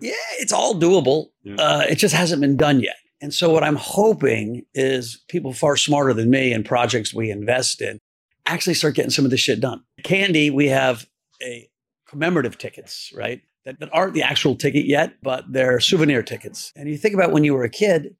yeah, 0.00 0.12
it's 0.38 0.52
all 0.52 0.74
doable. 0.74 1.28
Yeah. 1.42 1.54
Uh, 1.58 1.84
it 1.88 1.96
just 1.96 2.14
hasn't 2.14 2.42
been 2.42 2.56
done 2.56 2.80
yet. 2.80 2.96
And 3.20 3.32
so, 3.32 3.50
what 3.50 3.64
I'm 3.64 3.76
hoping 3.76 4.66
is 4.74 5.22
people 5.28 5.54
far 5.54 5.76
smarter 5.76 6.12
than 6.12 6.28
me 6.28 6.52
and 6.52 6.64
projects 6.64 7.14
we 7.14 7.30
invest 7.30 7.80
in 7.80 7.98
actually 8.46 8.74
start 8.74 8.94
getting 8.94 9.10
some 9.10 9.24
of 9.24 9.30
this 9.30 9.40
shit 9.40 9.60
done. 9.60 9.82
Candy, 10.02 10.50
we 10.50 10.68
have 10.68 11.06
a 11.42 11.68
commemorative 12.06 12.58
tickets, 12.58 13.12
right? 13.14 13.42
that, 13.66 13.80
that 13.80 13.90
aren't 13.92 14.14
the 14.14 14.22
actual 14.22 14.54
ticket 14.54 14.86
yet, 14.86 15.14
but 15.22 15.44
they're 15.52 15.80
souvenir 15.80 16.22
tickets. 16.22 16.72
And 16.74 16.88
you 16.88 16.96
think 16.96 17.14
about 17.14 17.32
when 17.32 17.44
you 17.44 17.52
were 17.52 17.64
a 17.64 17.68
kid, 17.68 18.14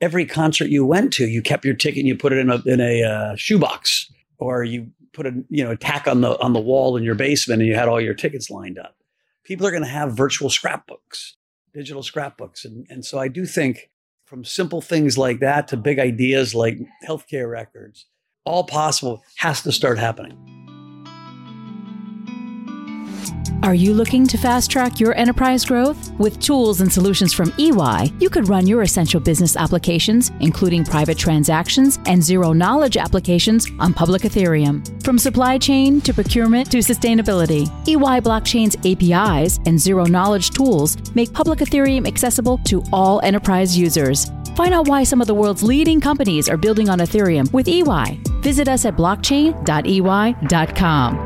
every 0.00 0.24
concert 0.24 0.70
you 0.70 0.86
went 0.86 1.12
to, 1.14 1.26
you 1.26 1.42
kept 1.42 1.64
your 1.64 1.74
ticket 1.74 1.98
and 1.98 2.08
you 2.08 2.16
put 2.16 2.32
it 2.32 2.38
in 2.38 2.50
a 2.50 2.62
in 2.64 2.80
a 2.80 3.02
uh, 3.02 3.36
shoebox, 3.36 4.10
or 4.38 4.64
you 4.64 4.90
put 5.12 5.26
a 5.26 5.32
you 5.50 5.62
know 5.62 5.74
tack 5.74 6.06
on 6.06 6.22
the 6.22 6.40
on 6.40 6.54
the 6.54 6.60
wall 6.60 6.96
in 6.96 7.02
your 7.02 7.16
basement, 7.16 7.60
and 7.60 7.68
you 7.68 7.74
had 7.74 7.88
all 7.88 8.00
your 8.00 8.14
tickets 8.14 8.48
lined 8.48 8.78
up. 8.78 8.96
People 9.44 9.66
are 9.66 9.72
going 9.72 9.82
to 9.82 9.88
have 9.88 10.16
virtual 10.16 10.48
scrapbooks, 10.48 11.36
digital 11.74 12.04
scrapbooks, 12.04 12.64
and 12.64 12.86
and 12.88 13.04
so 13.04 13.18
I 13.18 13.26
do 13.26 13.44
think 13.44 13.90
from 14.24 14.44
simple 14.44 14.80
things 14.80 15.18
like 15.18 15.40
that 15.40 15.68
to 15.68 15.76
big 15.76 15.98
ideas 15.98 16.54
like 16.54 16.78
healthcare 17.06 17.50
records, 17.50 18.06
all 18.44 18.64
possible 18.64 19.22
has 19.36 19.62
to 19.62 19.72
start 19.72 19.98
happening. 19.98 20.38
Are 23.62 23.74
you 23.74 23.94
looking 23.94 24.26
to 24.26 24.36
fast 24.36 24.72
track 24.72 24.98
your 24.98 25.14
enterprise 25.14 25.64
growth? 25.64 26.10
With 26.18 26.40
tools 26.40 26.80
and 26.80 26.92
solutions 26.92 27.32
from 27.32 27.52
EY, 27.58 28.12
you 28.18 28.28
could 28.28 28.48
run 28.48 28.66
your 28.66 28.82
essential 28.82 29.20
business 29.20 29.56
applications, 29.56 30.32
including 30.40 30.84
private 30.84 31.16
transactions 31.16 32.00
and 32.06 32.20
zero 32.20 32.52
knowledge 32.52 32.96
applications, 32.96 33.68
on 33.78 33.94
public 33.94 34.22
Ethereum. 34.22 34.82
From 35.04 35.16
supply 35.16 35.58
chain 35.58 36.00
to 36.00 36.12
procurement 36.12 36.72
to 36.72 36.78
sustainability, 36.78 37.68
EY 37.86 38.20
Blockchain's 38.20 38.74
APIs 38.84 39.60
and 39.64 39.78
zero 39.78 40.06
knowledge 40.06 40.50
tools 40.50 40.96
make 41.14 41.32
public 41.32 41.60
Ethereum 41.60 42.04
accessible 42.04 42.58
to 42.64 42.82
all 42.92 43.20
enterprise 43.22 43.78
users. 43.78 44.28
Find 44.54 44.74
out 44.74 44.88
why 44.88 45.04
some 45.04 45.20
of 45.20 45.26
the 45.26 45.34
world's 45.34 45.62
leading 45.62 46.00
companies 46.00 46.48
are 46.48 46.56
building 46.56 46.88
on 46.88 46.98
Ethereum 46.98 47.52
with 47.52 47.68
EY. 47.68 48.20
Visit 48.42 48.68
us 48.68 48.84
at 48.84 48.96
blockchain.ey.com. 48.96 51.18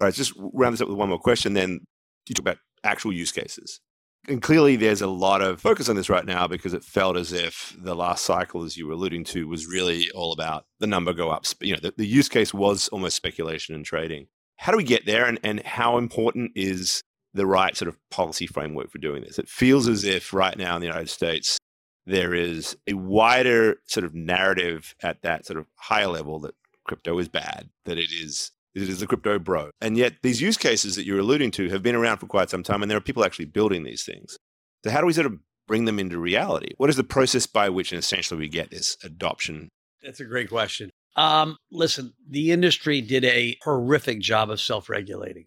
All 0.00 0.06
right, 0.06 0.14
just 0.14 0.32
round 0.36 0.72
this 0.72 0.80
up 0.80 0.88
with 0.88 0.96
one 0.96 1.08
more 1.08 1.18
question. 1.18 1.54
Then 1.54 1.80
you 2.28 2.34
talk 2.34 2.42
about 2.42 2.58
actual 2.84 3.12
use 3.12 3.32
cases. 3.32 3.80
And 4.28 4.40
clearly, 4.40 4.76
there's 4.76 5.02
a 5.02 5.08
lot 5.08 5.42
of 5.42 5.60
focus 5.60 5.88
on 5.88 5.96
this 5.96 6.08
right 6.08 6.24
now 6.24 6.46
because 6.46 6.74
it 6.74 6.84
felt 6.84 7.16
as 7.16 7.32
if 7.32 7.74
the 7.78 7.96
last 7.96 8.24
cycle, 8.24 8.62
as 8.62 8.76
you 8.76 8.86
were 8.86 8.92
alluding 8.92 9.24
to, 9.24 9.48
was 9.48 9.66
really 9.66 10.08
all 10.14 10.32
about 10.32 10.66
the 10.80 10.86
number 10.86 11.12
go 11.12 11.30
up. 11.30 11.44
You 11.60 11.74
know, 11.74 11.80
the, 11.80 11.94
the 11.96 12.06
use 12.06 12.28
case 12.28 12.54
was 12.54 12.88
almost 12.88 13.16
speculation 13.16 13.74
and 13.74 13.84
trading. 13.84 14.28
How 14.56 14.70
do 14.70 14.78
we 14.78 14.84
get 14.84 15.06
there, 15.06 15.24
and, 15.24 15.40
and 15.42 15.62
how 15.64 15.98
important 15.98 16.52
is 16.54 17.02
the 17.38 17.46
right 17.46 17.76
sort 17.76 17.88
of 17.88 17.96
policy 18.10 18.46
framework 18.46 18.90
for 18.90 18.98
doing 18.98 19.22
this? 19.22 19.38
It 19.38 19.48
feels 19.48 19.88
as 19.88 20.04
if 20.04 20.32
right 20.32 20.56
now 20.56 20.74
in 20.74 20.80
the 20.80 20.86
United 20.86 21.08
States, 21.08 21.58
there 22.06 22.34
is 22.34 22.76
a 22.86 22.94
wider 22.94 23.76
sort 23.86 24.04
of 24.04 24.14
narrative 24.14 24.94
at 25.02 25.22
that 25.22 25.46
sort 25.46 25.58
of 25.58 25.66
higher 25.76 26.08
level 26.08 26.40
that 26.40 26.54
crypto 26.84 27.18
is 27.18 27.28
bad, 27.28 27.68
that 27.84 27.98
it 27.98 28.10
is 28.10 28.52
it 28.74 28.88
is 28.88 29.00
the 29.00 29.06
crypto 29.06 29.38
bro. 29.38 29.70
And 29.80 29.96
yet, 29.96 30.14
these 30.22 30.40
use 30.40 30.56
cases 30.56 30.96
that 30.96 31.04
you're 31.04 31.18
alluding 31.18 31.50
to 31.52 31.68
have 31.70 31.82
been 31.82 31.94
around 31.94 32.18
for 32.18 32.26
quite 32.26 32.50
some 32.50 32.62
time, 32.62 32.82
and 32.82 32.90
there 32.90 32.98
are 32.98 33.02
people 33.02 33.24
actually 33.24 33.46
building 33.46 33.82
these 33.82 34.04
things. 34.04 34.36
So, 34.84 34.90
how 34.90 35.00
do 35.00 35.06
we 35.06 35.12
sort 35.12 35.26
of 35.26 35.38
bring 35.66 35.84
them 35.84 35.98
into 35.98 36.18
reality? 36.18 36.74
What 36.76 36.90
is 36.90 36.96
the 36.96 37.04
process 37.04 37.46
by 37.46 37.68
which, 37.68 37.92
essentially, 37.92 38.38
we 38.38 38.48
get 38.48 38.70
this 38.70 38.96
adoption? 39.02 39.68
That's 40.02 40.20
a 40.20 40.24
great 40.24 40.48
question. 40.48 40.90
Um, 41.16 41.56
listen, 41.72 42.14
the 42.28 42.52
industry 42.52 43.00
did 43.00 43.24
a 43.24 43.56
horrific 43.62 44.20
job 44.20 44.50
of 44.50 44.60
self 44.60 44.88
regulating. 44.88 45.46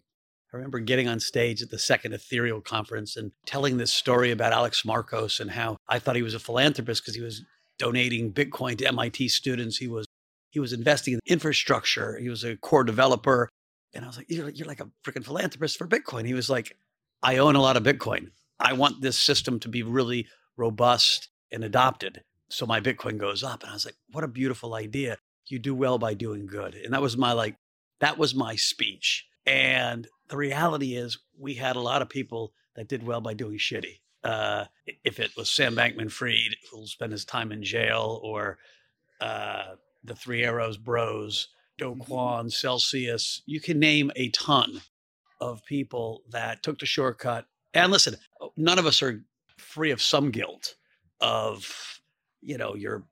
I 0.52 0.56
remember 0.56 0.80
getting 0.80 1.08
on 1.08 1.18
stage 1.18 1.62
at 1.62 1.70
the 1.70 1.78
second 1.78 2.12
Ethereal 2.12 2.60
conference 2.60 3.16
and 3.16 3.32
telling 3.46 3.78
this 3.78 3.92
story 3.92 4.30
about 4.30 4.52
Alex 4.52 4.84
Marcos 4.84 5.40
and 5.40 5.50
how 5.50 5.78
I 5.88 5.98
thought 5.98 6.16
he 6.16 6.22
was 6.22 6.34
a 6.34 6.38
philanthropist 6.38 7.02
because 7.02 7.14
he 7.14 7.22
was 7.22 7.42
donating 7.78 8.32
Bitcoin 8.32 8.76
to 8.78 8.86
MIT 8.86 9.28
students. 9.28 9.78
He 9.78 9.88
was 9.88 10.04
he 10.50 10.60
was 10.60 10.74
investing 10.74 11.14
in 11.14 11.20
infrastructure. 11.26 12.18
He 12.18 12.28
was 12.28 12.44
a 12.44 12.56
core 12.58 12.84
developer. 12.84 13.48
And 13.94 14.04
I 14.04 14.08
was 14.08 14.18
like, 14.18 14.26
you're, 14.28 14.50
you're 14.50 14.66
like 14.66 14.80
a 14.80 14.90
freaking 15.04 15.24
philanthropist 15.24 15.78
for 15.78 15.86
Bitcoin. 15.86 16.26
He 16.26 16.34
was 16.34 16.50
like, 16.50 16.76
I 17.22 17.38
own 17.38 17.56
a 17.56 17.60
lot 17.60 17.78
of 17.78 17.82
Bitcoin. 17.82 18.32
I 18.60 18.74
want 18.74 19.00
this 19.00 19.18
system 19.18 19.58
to 19.60 19.68
be 19.68 19.82
really 19.82 20.26
robust 20.58 21.30
and 21.50 21.64
adopted. 21.64 22.22
So 22.50 22.66
my 22.66 22.80
Bitcoin 22.80 23.16
goes 23.16 23.42
up. 23.42 23.62
And 23.62 23.70
I 23.70 23.74
was 23.74 23.86
like, 23.86 23.96
what 24.10 24.24
a 24.24 24.28
beautiful 24.28 24.74
idea. 24.74 25.16
You 25.46 25.58
do 25.58 25.74
well 25.74 25.96
by 25.98 26.12
doing 26.12 26.46
good. 26.46 26.74
And 26.74 26.92
that 26.92 27.00
was 27.00 27.16
my 27.16 27.32
like, 27.32 27.56
that 28.00 28.18
was 28.18 28.34
my 28.34 28.54
speech. 28.56 29.26
And 29.46 30.06
the 30.28 30.36
reality 30.36 30.94
is, 30.94 31.18
we 31.38 31.54
had 31.54 31.76
a 31.76 31.80
lot 31.80 32.02
of 32.02 32.08
people 32.08 32.52
that 32.76 32.88
did 32.88 33.02
well 33.02 33.20
by 33.20 33.34
doing 33.34 33.58
shitty. 33.58 34.00
Uh, 34.22 34.66
if 35.04 35.18
it 35.18 35.32
was 35.36 35.50
Sam 35.50 35.74
Bankman 35.74 36.10
Fried, 36.10 36.56
who'll 36.70 36.86
spend 36.86 37.12
his 37.12 37.24
time 37.24 37.50
in 37.50 37.62
jail, 37.62 38.20
or 38.22 38.58
uh, 39.20 39.74
the 40.04 40.14
Three 40.14 40.44
Arrows 40.44 40.76
Bros, 40.76 41.48
Do 41.78 41.90
mm-hmm. 41.90 42.02
Kwon, 42.02 42.52
Celsius. 42.52 43.42
You 43.46 43.60
can 43.60 43.78
name 43.78 44.12
a 44.14 44.28
ton 44.30 44.82
of 45.40 45.64
people 45.64 46.22
that 46.30 46.62
took 46.62 46.78
the 46.78 46.86
shortcut. 46.86 47.46
And 47.74 47.90
listen, 47.90 48.16
none 48.56 48.78
of 48.78 48.86
us 48.86 49.02
are 49.02 49.24
free 49.58 49.90
of 49.90 50.00
some 50.00 50.30
guilt 50.30 50.76
of, 51.20 52.00
you 52.40 52.58
know, 52.58 52.74
your 52.74 53.04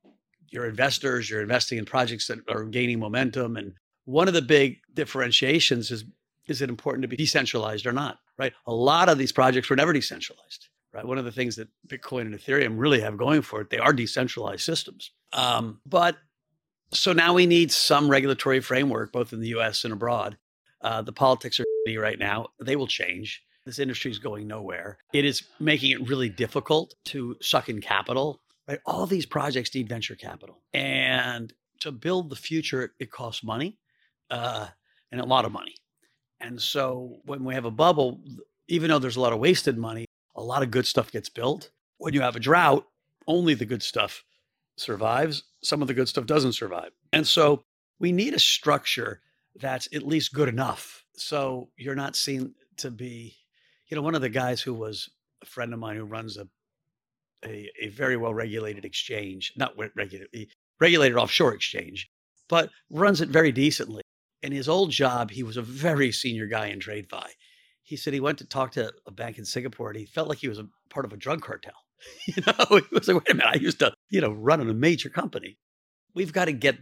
your 0.49 0.67
investors, 0.67 1.31
you're 1.31 1.43
investing 1.43 1.79
in 1.79 1.85
projects 1.85 2.27
that 2.27 2.39
are 2.49 2.65
gaining 2.65 2.99
momentum. 2.99 3.57
And 3.57 3.75
one 4.05 4.27
of 4.27 4.35
the 4.35 4.43
big 4.43 4.79
differentiations 4.95 5.91
is 5.93 6.05
is 6.50 6.62
it 6.62 6.69
important 6.69 7.02
to 7.02 7.09
be 7.09 7.16
decentralized 7.16 7.87
or 7.87 7.92
not? 7.92 8.19
Right. 8.38 8.52
A 8.66 8.75
lot 8.75 9.09
of 9.09 9.19
these 9.19 9.33
projects 9.33 9.71
were 9.71 9.76
never 9.76 9.92
decentralized. 9.92 10.69
Right. 10.92 11.04
One 11.04 11.19
of 11.19 11.25
the 11.25 11.33
things 11.33 11.57
that 11.57 11.69
Bitcoin 11.87 12.23
and 12.23 12.35
Ethereum 12.35 12.75
really 12.76 13.00
have 13.00 13.16
going 13.16 13.42
for 13.42 13.61
it, 13.61 13.71
they 13.71 13.78
are 13.78 13.92
decentralized 13.92 14.62
systems. 14.62 15.12
Um, 15.33 15.80
but 15.87 16.16
so 16.92 17.12
now 17.12 17.35
we 17.35 17.47
need 17.47 17.71
some 17.71 18.11
regulatory 18.11 18.61
framework, 18.61 19.12
both 19.12 19.33
in 19.33 19.40
the 19.40 19.49
US 19.49 19.85
and 19.85 19.92
abroad. 19.92 20.37
Uh, 20.80 21.02
the 21.02 21.12
politics 21.12 21.61
are 21.61 21.64
right 21.99 22.19
now. 22.19 22.49
They 22.61 22.76
will 22.76 22.87
change. 22.87 23.42
This 23.66 23.78
industry 23.78 24.11
is 24.11 24.19
going 24.19 24.47
nowhere. 24.47 24.99
It 25.12 25.25
is 25.25 25.42
making 25.59 25.90
it 25.92 26.09
really 26.09 26.28
difficult 26.28 26.95
to 27.07 27.37
suck 27.40 27.69
in 27.69 27.80
capital. 27.80 28.40
Right? 28.69 28.78
All 28.87 29.07
these 29.07 29.26
projects 29.26 29.75
need 29.75 29.88
venture 29.88 30.14
capital. 30.14 30.62
And 30.73 31.52
to 31.80 31.92
build 31.92 32.30
the 32.30 32.37
future, 32.37 32.95
it 32.99 33.11
costs 33.11 33.42
money 33.42 33.78
uh, 34.30 34.69
and 35.11 35.21
a 35.21 35.25
lot 35.25 35.45
of 35.45 35.52
money. 35.52 35.75
And 36.40 36.61
so 36.61 37.18
when 37.25 37.44
we 37.44 37.54
have 37.54 37.64
a 37.64 37.70
bubble, 37.70 38.20
even 38.68 38.90
though 38.90 38.99
there's 38.99 39.16
a 39.16 39.20
lot 39.20 39.32
of 39.32 39.38
wasted 39.38 39.76
money, 39.76 40.06
a 40.37 40.42
lot 40.42 40.62
of 40.62 40.70
good 40.70 40.87
stuff 40.87 41.12
gets 41.12 41.28
built. 41.28 41.70
When 41.99 42.14
you 42.14 42.23
have 42.23 42.37
a 42.37 42.40
drought, 42.40 42.87
only 43.26 43.54
the 43.54 43.66
good 43.66 43.82
stuff 43.82 44.25
survives, 44.76 45.42
some 45.62 45.82
of 45.82 45.88
the 45.88 45.94
good 45.94 46.09
stuff 46.09 46.26
doesn't 46.26 46.54
survive. 46.54 46.90
And 47.12 47.26
so 47.26 47.62
we 47.99 48.12
need 48.12 48.35
a 48.35 48.38
structure 48.38 49.20
that's 49.56 49.88
at 49.94 50.06
least 50.06 50.32
good 50.32 50.49
enough. 50.49 51.04
So 51.16 51.68
you're 51.76 51.94
not 51.94 52.16
seen 52.16 52.54
to 52.78 52.90
be, 52.90 53.37
you 53.88 53.97
know, 53.97 54.02
one 54.02 54.14
of 54.14 54.23
the 54.23 54.30
guys 54.30 54.62
who 54.62 54.73
was 54.73 55.11
a 55.42 55.47
friend 55.47 55.75
of 55.75 55.78
mine 55.78 55.97
who 55.97 56.04
runs 56.04 56.38
a 56.38 56.49
a, 57.44 57.70
a 57.80 57.88
very 57.88 58.16
well 58.16 58.35
regulated 58.35 58.85
exchange, 58.85 59.52
not 59.56 59.73
regulated, 59.76 60.49
regulated 60.78 61.16
offshore 61.16 61.54
exchange, 61.54 62.09
but 62.49 62.70
runs 62.90 63.20
it 63.20 63.28
very 63.28 63.52
decently. 63.52 64.02
In 64.42 64.52
his 64.52 64.68
old 64.68 64.90
job, 64.90 65.30
he 65.30 65.42
was 65.42 65.56
a 65.56 65.62
very 65.62 66.12
senior 66.12 66.47
guy 66.47 66.68
in 66.68 66.78
TradFi. 66.78 67.26
He 67.82 67.97
said 67.97 68.14
he 68.14 68.20
went 68.20 68.38
to 68.38 68.47
talk 68.47 68.73
to 68.73 68.92
a 69.06 69.11
bank 69.11 69.38
in 69.38 69.44
Singapore 69.44 69.90
and 69.90 69.99
he 69.99 70.06
felt 70.06 70.28
like 70.28 70.38
he 70.38 70.49
was 70.49 70.59
a 70.59 70.68
part 70.88 71.04
of 71.04 71.12
a 71.12 71.16
drug 71.16 71.42
cartel. 71.42 71.75
You 72.26 72.42
know, 72.47 72.76
it 72.76 72.90
was 72.90 73.09
like, 73.09 73.16
wait 73.16 73.30
a 73.30 73.35
minute, 73.35 73.52
I 73.54 73.59
used 73.59 73.80
to, 73.80 73.92
you 74.09 74.23
know, 74.23 74.32
run 74.32 74.62
in 74.62 74.70
a 74.70 74.75
major 74.75 75.11
company. 75.11 75.59
We've 76.14 76.32
got 76.32 76.47
to 76.47 76.52
get 76.52 76.78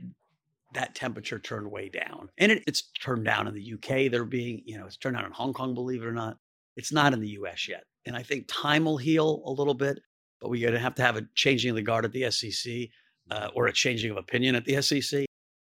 that 0.74 0.94
temperature 0.94 1.40
turned 1.40 1.70
way 1.72 1.88
down. 1.88 2.28
And 2.38 2.52
it, 2.52 2.62
it's 2.68 2.82
turned 3.02 3.24
down 3.24 3.48
in 3.48 3.54
the 3.54 3.74
UK. 3.74 4.12
They're 4.12 4.24
being, 4.24 4.62
you 4.64 4.78
know, 4.78 4.86
it's 4.86 4.96
turned 4.96 5.16
down 5.16 5.24
in 5.24 5.32
Hong 5.32 5.52
Kong, 5.52 5.74
believe 5.74 6.02
it 6.02 6.06
or 6.06 6.12
not. 6.12 6.36
It's 6.76 6.92
not 6.92 7.12
in 7.12 7.20
the 7.20 7.30
US 7.30 7.66
yet. 7.68 7.82
And 8.06 8.14
I 8.14 8.22
think 8.22 8.44
time 8.46 8.84
will 8.84 8.96
heal 8.96 9.42
a 9.44 9.50
little 9.50 9.74
bit, 9.74 9.98
but 10.40 10.50
we're 10.50 10.62
going 10.62 10.74
to 10.74 10.78
have 10.78 10.94
to 10.96 11.02
have 11.02 11.16
a 11.16 11.26
changing 11.34 11.70
of 11.70 11.76
the 11.76 11.82
guard 11.82 12.04
at 12.04 12.12
the 12.12 12.30
SEC 12.30 12.90
uh, 13.30 13.48
or 13.54 13.66
a 13.66 13.72
changing 13.72 14.12
of 14.12 14.18
opinion 14.18 14.54
at 14.54 14.64
the 14.64 14.80
SEC. 14.82 15.26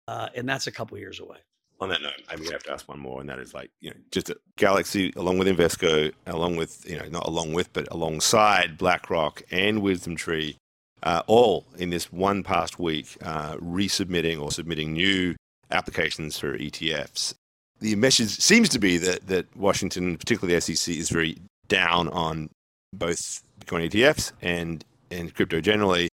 Uh, 0.06 0.28
and 0.36 0.48
that's 0.48 0.68
a 0.68 0.72
couple 0.72 0.96
years 0.98 1.18
away 1.18 1.38
on 1.82 1.88
that 1.90 2.02
note, 2.02 2.22
I'm 2.28 2.38
gonna 2.38 2.52
have 2.52 2.62
to 2.64 2.72
ask 2.72 2.88
one 2.88 3.00
more, 3.00 3.20
and 3.20 3.28
that 3.28 3.38
is 3.38 3.54
like, 3.54 3.70
you 3.80 3.90
know, 3.90 3.96
just 4.10 4.30
a 4.30 4.36
Galaxy, 4.56 5.12
along 5.16 5.38
with 5.38 5.48
Invesco, 5.48 6.12
along 6.26 6.56
with, 6.56 6.88
you 6.88 6.98
know, 6.98 7.08
not 7.08 7.26
along 7.26 7.52
with, 7.52 7.72
but 7.72 7.88
alongside 7.90 8.78
BlackRock 8.78 9.42
and 9.50 9.82
Wisdom 9.82 10.16
Tree, 10.16 10.56
uh, 11.02 11.22
all 11.26 11.66
in 11.76 11.90
this 11.90 12.12
one 12.12 12.42
past 12.42 12.78
week, 12.78 13.16
uh, 13.22 13.56
resubmitting 13.56 14.40
or 14.40 14.52
submitting 14.52 14.92
new 14.92 15.34
applications 15.70 16.38
for 16.38 16.56
ETFs. 16.56 17.34
The 17.80 17.96
message 17.96 18.30
seems 18.30 18.68
to 18.70 18.78
be 18.78 18.96
that 18.98 19.26
that 19.26 19.56
Washington, 19.56 20.16
particularly 20.16 20.54
the 20.54 20.60
SEC, 20.60 20.94
is 20.94 21.10
very 21.10 21.38
down 21.66 22.08
on 22.08 22.48
both 22.92 23.42
Bitcoin 23.60 23.90
ETFs 23.90 24.32
and 24.40 24.84
and 25.10 25.34
crypto 25.34 25.60
generally. 25.60 26.08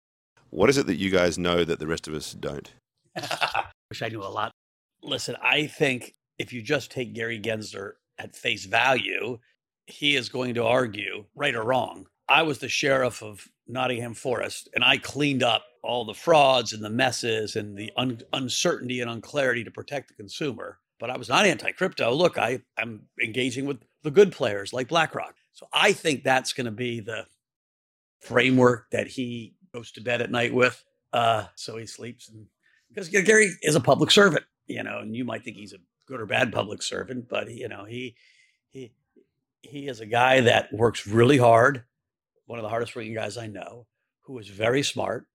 What 0.51 0.69
is 0.69 0.77
it 0.77 0.85
that 0.85 0.95
you 0.95 1.09
guys 1.09 1.37
know 1.37 1.65
that 1.65 1.79
the 1.79 1.87
rest 1.87 2.07
of 2.07 2.13
us 2.13 2.33
don't? 2.33 2.71
Wish 3.89 4.01
I 4.01 4.09
knew 4.09 4.23
a 4.23 4.27
lot 4.29 4.51
listen, 5.05 5.35
I 5.41 5.67
think 5.67 6.15
if 6.37 6.51
you 6.53 6.61
just 6.61 6.91
take 6.91 7.13
Gary 7.13 7.39
Gensler 7.39 7.93
at 8.17 8.35
face 8.35 8.65
value, 8.65 9.39
he 9.87 10.15
is 10.15 10.29
going 10.29 10.55
to 10.55 10.63
argue, 10.63 11.25
right 11.35 11.55
or 11.55 11.63
wrong. 11.63 12.07
I 12.27 12.43
was 12.43 12.59
the 12.59 12.69
sheriff 12.69 13.21
of 13.21 13.47
Nottingham 13.67 14.13
Forest 14.15 14.69
and 14.73 14.83
I 14.83 14.97
cleaned 14.97 15.43
up 15.43 15.63
all 15.83 16.05
the 16.05 16.13
frauds 16.13 16.73
and 16.73 16.83
the 16.83 16.89
messes 16.89 17.55
and 17.55 17.77
the 17.77 17.91
un- 17.95 18.21
uncertainty 18.33 19.01
and 19.01 19.09
unclarity 19.09 19.63
to 19.63 19.71
protect 19.71 20.07
the 20.07 20.15
consumer. 20.15 20.79
but 20.99 21.09
I 21.09 21.17
was 21.17 21.29
not 21.29 21.45
anti 21.45 21.71
crypto. 21.71 22.13
Look, 22.13 22.37
I, 22.37 22.61
I'm 22.77 23.03
engaging 23.21 23.65
with 23.65 23.79
the 24.03 24.11
good 24.11 24.31
players 24.31 24.73
like 24.73 24.87
BlackRock. 24.87 25.35
So 25.53 25.67
I 25.73 25.91
think 25.91 26.23
that's 26.23 26.53
going 26.53 26.65
to 26.65 26.71
be 26.71 26.99
the 27.01 27.25
framework 28.21 28.89
that 28.91 29.07
he 29.07 29.55
goes 29.73 29.91
to 29.93 30.01
bed 30.01 30.21
at 30.21 30.31
night 30.31 30.53
with. 30.53 30.83
Uh, 31.13 31.45
so 31.55 31.77
he 31.77 31.85
sleeps. 31.85 32.31
Because 32.89 33.09
Gary 33.09 33.51
is 33.61 33.75
a 33.75 33.79
public 33.79 34.09
servant, 34.09 34.45
you 34.67 34.83
know, 34.83 34.99
and 34.99 35.15
you 35.15 35.25
might 35.25 35.43
think 35.43 35.57
he's 35.57 35.73
a 35.73 35.79
good 36.07 36.19
or 36.21 36.25
bad 36.25 36.51
public 36.51 36.81
servant, 36.81 37.27
but 37.29 37.49
you 37.51 37.67
know, 37.67 37.85
he 37.85 38.15
he 38.69 38.91
he 39.61 39.87
is 39.87 39.99
a 39.99 40.05
guy 40.05 40.41
that 40.41 40.71
works 40.71 41.07
really 41.07 41.37
hard, 41.37 41.83
one 42.45 42.59
of 42.59 42.63
the 42.63 42.69
hardest 42.69 42.95
working 42.95 43.13
guys 43.13 43.37
I 43.37 43.47
know, 43.47 43.87
who 44.21 44.37
is 44.37 44.47
very 44.47 44.83
smart, 44.83 45.27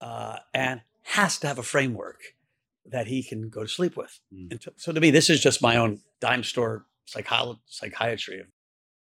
uh, 0.00 0.38
and 0.52 0.82
has 1.02 1.38
to 1.38 1.46
have 1.46 1.58
a 1.58 1.62
framework 1.62 2.20
that 2.84 3.06
he 3.06 3.22
can 3.22 3.48
go 3.48 3.62
to 3.62 3.68
sleep 3.68 3.96
with. 3.96 4.20
Mm. 4.32 4.52
And 4.52 4.60
to, 4.62 4.72
so 4.76 4.92
to 4.92 5.00
me, 5.00 5.10
this 5.10 5.30
is 5.30 5.40
just 5.40 5.62
my 5.62 5.76
own 5.76 6.00
dime 6.20 6.44
store 6.44 6.86
psycholo- 7.06 7.60
psychiatry. 7.66 8.42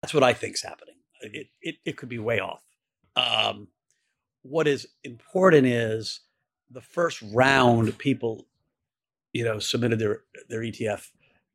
That's 0.01 0.13
what 0.13 0.23
I 0.23 0.33
think 0.33 0.55
is 0.55 0.63
happening. 0.63 0.95
It, 1.21 1.47
it, 1.61 1.75
it 1.85 1.97
could 1.97 2.09
be 2.09 2.19
way 2.19 2.39
off. 2.39 2.61
Um, 3.15 3.67
what 4.41 4.67
is 4.67 4.87
important 5.03 5.67
is 5.67 6.21
the 6.71 6.81
first 6.81 7.21
round 7.33 7.97
people, 7.97 8.47
you 9.33 9.43
know, 9.43 9.59
submitted 9.59 9.99
their, 9.99 10.21
their 10.49 10.61
ETF 10.61 11.07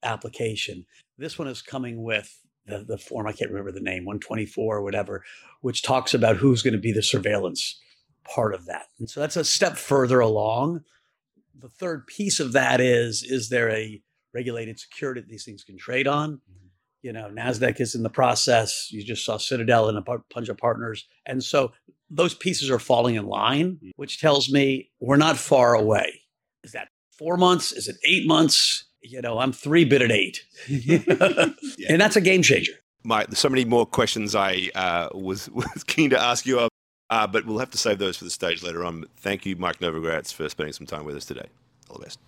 application. 0.03 0.87
This 1.19 1.39
one 1.39 1.49
is 1.49 1.63
coming 1.63 2.03
with 2.03 2.41
the, 2.67 2.85
the 2.87 2.99
form, 2.99 3.27
I 3.27 3.33
can't 3.33 3.51
remember 3.51 3.73
the 3.73 3.81
name, 3.81 4.05
124 4.05 4.77
or 4.77 4.83
whatever, 4.83 5.25
which 5.61 5.83
talks 5.83 6.15
about 6.15 6.37
who's 6.37 6.63
going 6.63 6.75
to 6.75 6.81
be 6.81 6.93
the 6.93 7.03
surveillance 7.03 7.81
part 8.25 8.55
of 8.55 8.67
that. 8.67 8.87
And 8.99 9.09
so 9.09 9.21
that's 9.21 9.37
a 9.37 9.45
step 9.45 9.77
further 9.77 10.21
along. 10.21 10.83
The 11.59 11.69
third 11.69 12.07
piece 12.07 12.41
of 12.41 12.53
that 12.53 12.81
is 12.81 13.23
is 13.23 13.49
there 13.49 13.71
a 13.71 14.03
regulated 14.35 14.79
security 14.79 15.21
that 15.21 15.29
these 15.29 15.45
things 15.45 15.65
can 15.65 15.79
trade 15.79 16.07
on? 16.07 16.33
Mm-hmm. 16.33 16.67
You 17.03 17.13
know, 17.13 17.31
NASDAQ 17.31 17.81
is 17.81 17.95
in 17.95 18.03
the 18.03 18.11
process. 18.11 18.89
You 18.91 19.03
just 19.05 19.25
saw 19.25 19.37
Citadel 19.37 19.89
and 19.89 19.97
a 19.97 20.19
bunch 20.35 20.49
of 20.49 20.59
partners. 20.59 21.07
And 21.25 21.43
so 21.43 21.73
those 22.11 22.35
pieces 22.35 22.69
are 22.69 22.81
falling 22.81 23.15
in 23.15 23.27
line, 23.27 23.75
mm-hmm. 23.75 23.91
which 23.97 24.21
tells 24.21 24.51
me 24.51 24.91
we're 25.01 25.17
not 25.17 25.37
far 25.37 25.75
away. 25.75 26.23
Is 26.65 26.73
that 26.73 26.89
four 27.19 27.37
months? 27.37 27.73
Is 27.73 27.89
it 27.89 27.97
eight 28.05 28.27
months? 28.27 28.85
You 29.03 29.23
know, 29.23 29.39
I'm 29.39 29.53
three 29.53 29.85
bit 29.85 30.03
at 30.03 30.11
eight. 30.11 30.45
yeah. 30.69 30.99
And 31.89 32.01
that's 32.01 32.17
a 32.17 32.21
game 32.21 32.43
changer. 32.43 32.73
Mike, 33.05 33.29
there's 33.29 33.39
so 33.39 33.49
many 33.49 33.65
more 33.65 33.87
questions 33.87 34.35
I 34.35 34.69
uh, 34.75 35.09
was, 35.15 35.49
was 35.55 35.85
keen 35.87 36.11
to 36.11 36.21
ask 36.21 36.45
you 36.47 36.59
of. 36.59 36.71
Uh, 37.09 37.27
but 37.27 37.47
we'll 37.47 37.59
have 37.59 37.71
to 37.71 37.79
save 37.79 37.99
those 37.99 38.17
for 38.17 38.25
the 38.25 38.31
stage 38.31 38.65
later 38.65 38.85
on. 38.85 39.05
Thank 39.19 39.47
you, 39.47 39.55
Mike 39.55 39.79
Novogratz, 39.79 40.33
for 40.33 40.49
spending 40.49 40.73
some 40.73 40.87
time 40.87 41.05
with 41.05 41.15
us 41.15 41.25
today. 41.25 41.47
All 41.89 41.99
the 41.99 42.05
best. 42.05 42.19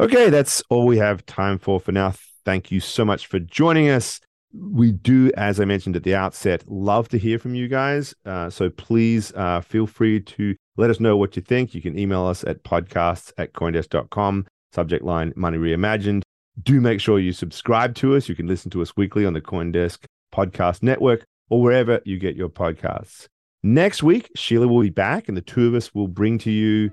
Okay, 0.00 0.30
that's 0.30 0.62
all 0.70 0.86
we 0.86 0.96
have 0.96 1.26
time 1.26 1.58
for 1.58 1.78
for 1.78 1.92
now. 1.92 2.14
Thank 2.44 2.70
you 2.70 2.80
so 2.80 3.04
much 3.04 3.26
for 3.26 3.38
joining 3.38 3.90
us. 3.90 4.20
We 4.52 4.92
do, 4.92 5.30
as 5.36 5.60
I 5.60 5.66
mentioned 5.66 5.96
at 5.96 6.04
the 6.04 6.14
outset, 6.14 6.64
love 6.68 7.08
to 7.08 7.18
hear 7.18 7.38
from 7.38 7.54
you 7.54 7.68
guys. 7.68 8.14
Uh, 8.24 8.48
so 8.50 8.70
please 8.70 9.32
uh, 9.34 9.60
feel 9.60 9.86
free 9.86 10.20
to 10.20 10.56
let 10.76 10.90
us 10.90 11.00
know 11.00 11.16
what 11.16 11.36
you 11.36 11.42
think. 11.42 11.74
You 11.74 11.80
can 11.80 11.98
email 11.98 12.26
us 12.26 12.44
at 12.44 12.64
podcasts 12.64 13.32
at 13.38 13.52
coindesk.com, 13.52 14.46
subject 14.72 15.04
line 15.04 15.32
Money 15.36 15.58
Reimagined. 15.58 16.22
Do 16.62 16.80
make 16.80 17.00
sure 17.00 17.18
you 17.18 17.32
subscribe 17.32 17.94
to 17.96 18.16
us. 18.16 18.28
You 18.28 18.34
can 18.34 18.46
listen 18.46 18.70
to 18.72 18.82
us 18.82 18.96
weekly 18.96 19.26
on 19.26 19.32
the 19.32 19.40
Coindesk 19.40 20.04
Podcast 20.32 20.82
Network 20.82 21.24
or 21.50 21.62
wherever 21.62 22.00
you 22.04 22.18
get 22.18 22.36
your 22.36 22.48
podcasts. 22.48 23.26
Next 23.62 24.02
week, 24.02 24.30
Sheila 24.36 24.68
will 24.68 24.82
be 24.82 24.90
back, 24.90 25.28
and 25.28 25.36
the 25.36 25.42
two 25.42 25.66
of 25.66 25.74
us 25.74 25.94
will 25.94 26.08
bring 26.08 26.38
to 26.38 26.50
you 26.50 26.90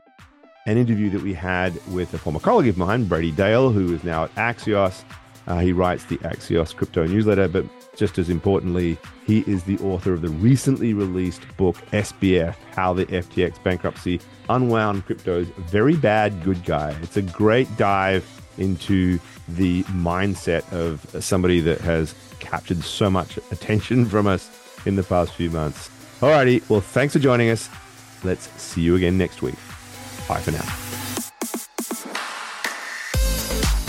an 0.68 0.78
interview 0.78 1.10
that 1.10 1.22
we 1.22 1.34
had 1.34 1.74
with 1.88 2.14
a 2.14 2.18
former 2.18 2.40
colleague 2.40 2.70
of 2.70 2.78
mine, 2.78 3.06
Brady 3.06 3.32
Dale, 3.32 3.72
who 3.72 3.94
is 3.94 4.04
now 4.04 4.26
at 4.26 4.36
Axios. 4.36 5.04
Uh, 5.48 5.60
he 5.60 5.74
writes 5.74 6.06
the 6.06 6.18
Axios 6.20 6.76
crypto 6.76 7.06
newsletter, 7.06 7.48
but 7.48 7.66
just 8.02 8.18
as 8.18 8.32
importantly, 8.32 8.98
he 9.28 9.42
is 9.42 9.64
the 9.66 9.78
author 9.78 10.12
of 10.12 10.22
the 10.22 10.30
recently 10.30 10.92
released 10.92 11.44
book, 11.56 11.76
SBF 11.92 12.56
How 12.76 12.94
the 12.94 13.06
FTX 13.06 13.62
Bankruptcy 13.62 14.20
Unwound 14.50 15.06
Crypto's 15.06 15.50
Very 15.70 15.96
Bad 15.96 16.44
Good 16.44 16.66
Guy. 16.66 16.98
It's 17.04 17.18
a 17.18 17.22
great 17.22 17.68
dive 17.78 18.26
into 18.58 19.20
the 19.50 19.84
mindset 19.84 20.64
of 20.74 21.24
somebody 21.24 21.60
that 21.60 21.80
has 21.82 22.16
captured 22.40 22.84
so 22.84 23.08
much 23.08 23.38
attention 23.52 24.06
from 24.10 24.26
us 24.26 24.50
in 24.88 24.96
the 24.96 25.04
past 25.04 25.34
few 25.34 25.52
months. 25.52 25.92
Alrighty, 26.22 26.68
well, 26.72 26.82
thanks 26.82 27.14
for 27.14 27.20
joining 27.20 27.52
us. 27.52 27.70
Let's 28.24 28.50
see 28.60 28.82
you 28.82 28.96
again 28.96 29.16
next 29.16 29.44
week. 29.44 29.54
Bye 30.28 30.40
for 30.40 30.50
now. 30.50 30.91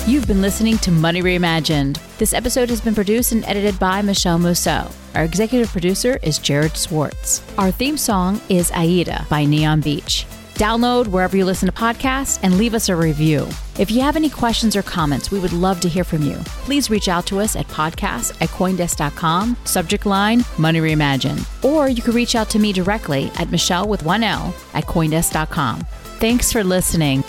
You've 0.05 0.27
been 0.27 0.43
listening 0.43 0.79
to 0.79 0.91
Money 0.91 1.23
Reimagined. 1.23 1.99
This 2.19 2.35
episode 2.35 2.69
has 2.71 2.81
been 2.81 2.95
produced 2.95 3.31
and 3.31 3.45
edited 3.45 3.79
by 3.79 4.03
Michele 4.03 4.37
Musso. 4.39 4.91
Our 5.15 5.23
executive 5.23 5.69
producer 5.69 6.19
is 6.25 6.39
Jared 6.39 6.77
Schwartz. 6.77 7.41
Our 7.57 7.71
theme 7.71 7.97
song 7.97 8.41
is 8.49 8.73
Aida 8.73 9.25
by 9.31 9.45
Neon 9.45 9.81
Beach. 9.81 10.27
Download 10.55 11.07
wherever 11.07 11.37
you 11.37 11.45
listen 11.45 11.67
to 11.67 11.73
podcasts 11.73 12.41
and 12.43 12.59
leave 12.59 12.75
us 12.75 12.89
a 12.89 12.97
review. 12.97 13.47
If 13.79 13.93
you 13.93 14.01
have 14.01 14.17
any 14.17 14.29
questions 14.29 14.75
or 14.75 14.83
comments, 14.83 15.31
we 15.31 15.39
would 15.39 15.53
love 15.53 15.79
to 15.81 15.89
hear 15.89 16.05
from 16.05 16.23
you. 16.23 16.35
Please 16.65 16.91
reach 16.91 17.09
out 17.09 17.25
to 17.27 17.39
us 17.39 17.55
at 17.55 17.69
podcast 17.69 18.37
at 18.43 18.49
coindesk.com, 18.49 19.57
subject 19.65 20.05
line 20.05 20.45
Money 20.59 20.81
Reimagined. 20.81 21.65
Or 21.65 21.89
you 21.89 22.03
can 22.03 22.13
reach 22.13 22.35
out 22.35 22.51
to 22.51 22.59
me 22.59 22.73
directly 22.73 23.31
at 23.39 23.53
Michelle 23.53 23.87
with 23.89 24.03
one 24.03 24.25
L 24.25 24.53
at 24.75 24.85
coindesk.com. 24.85 25.81
Thanks 26.19 26.53
for 26.53 26.65
listening. 26.65 27.23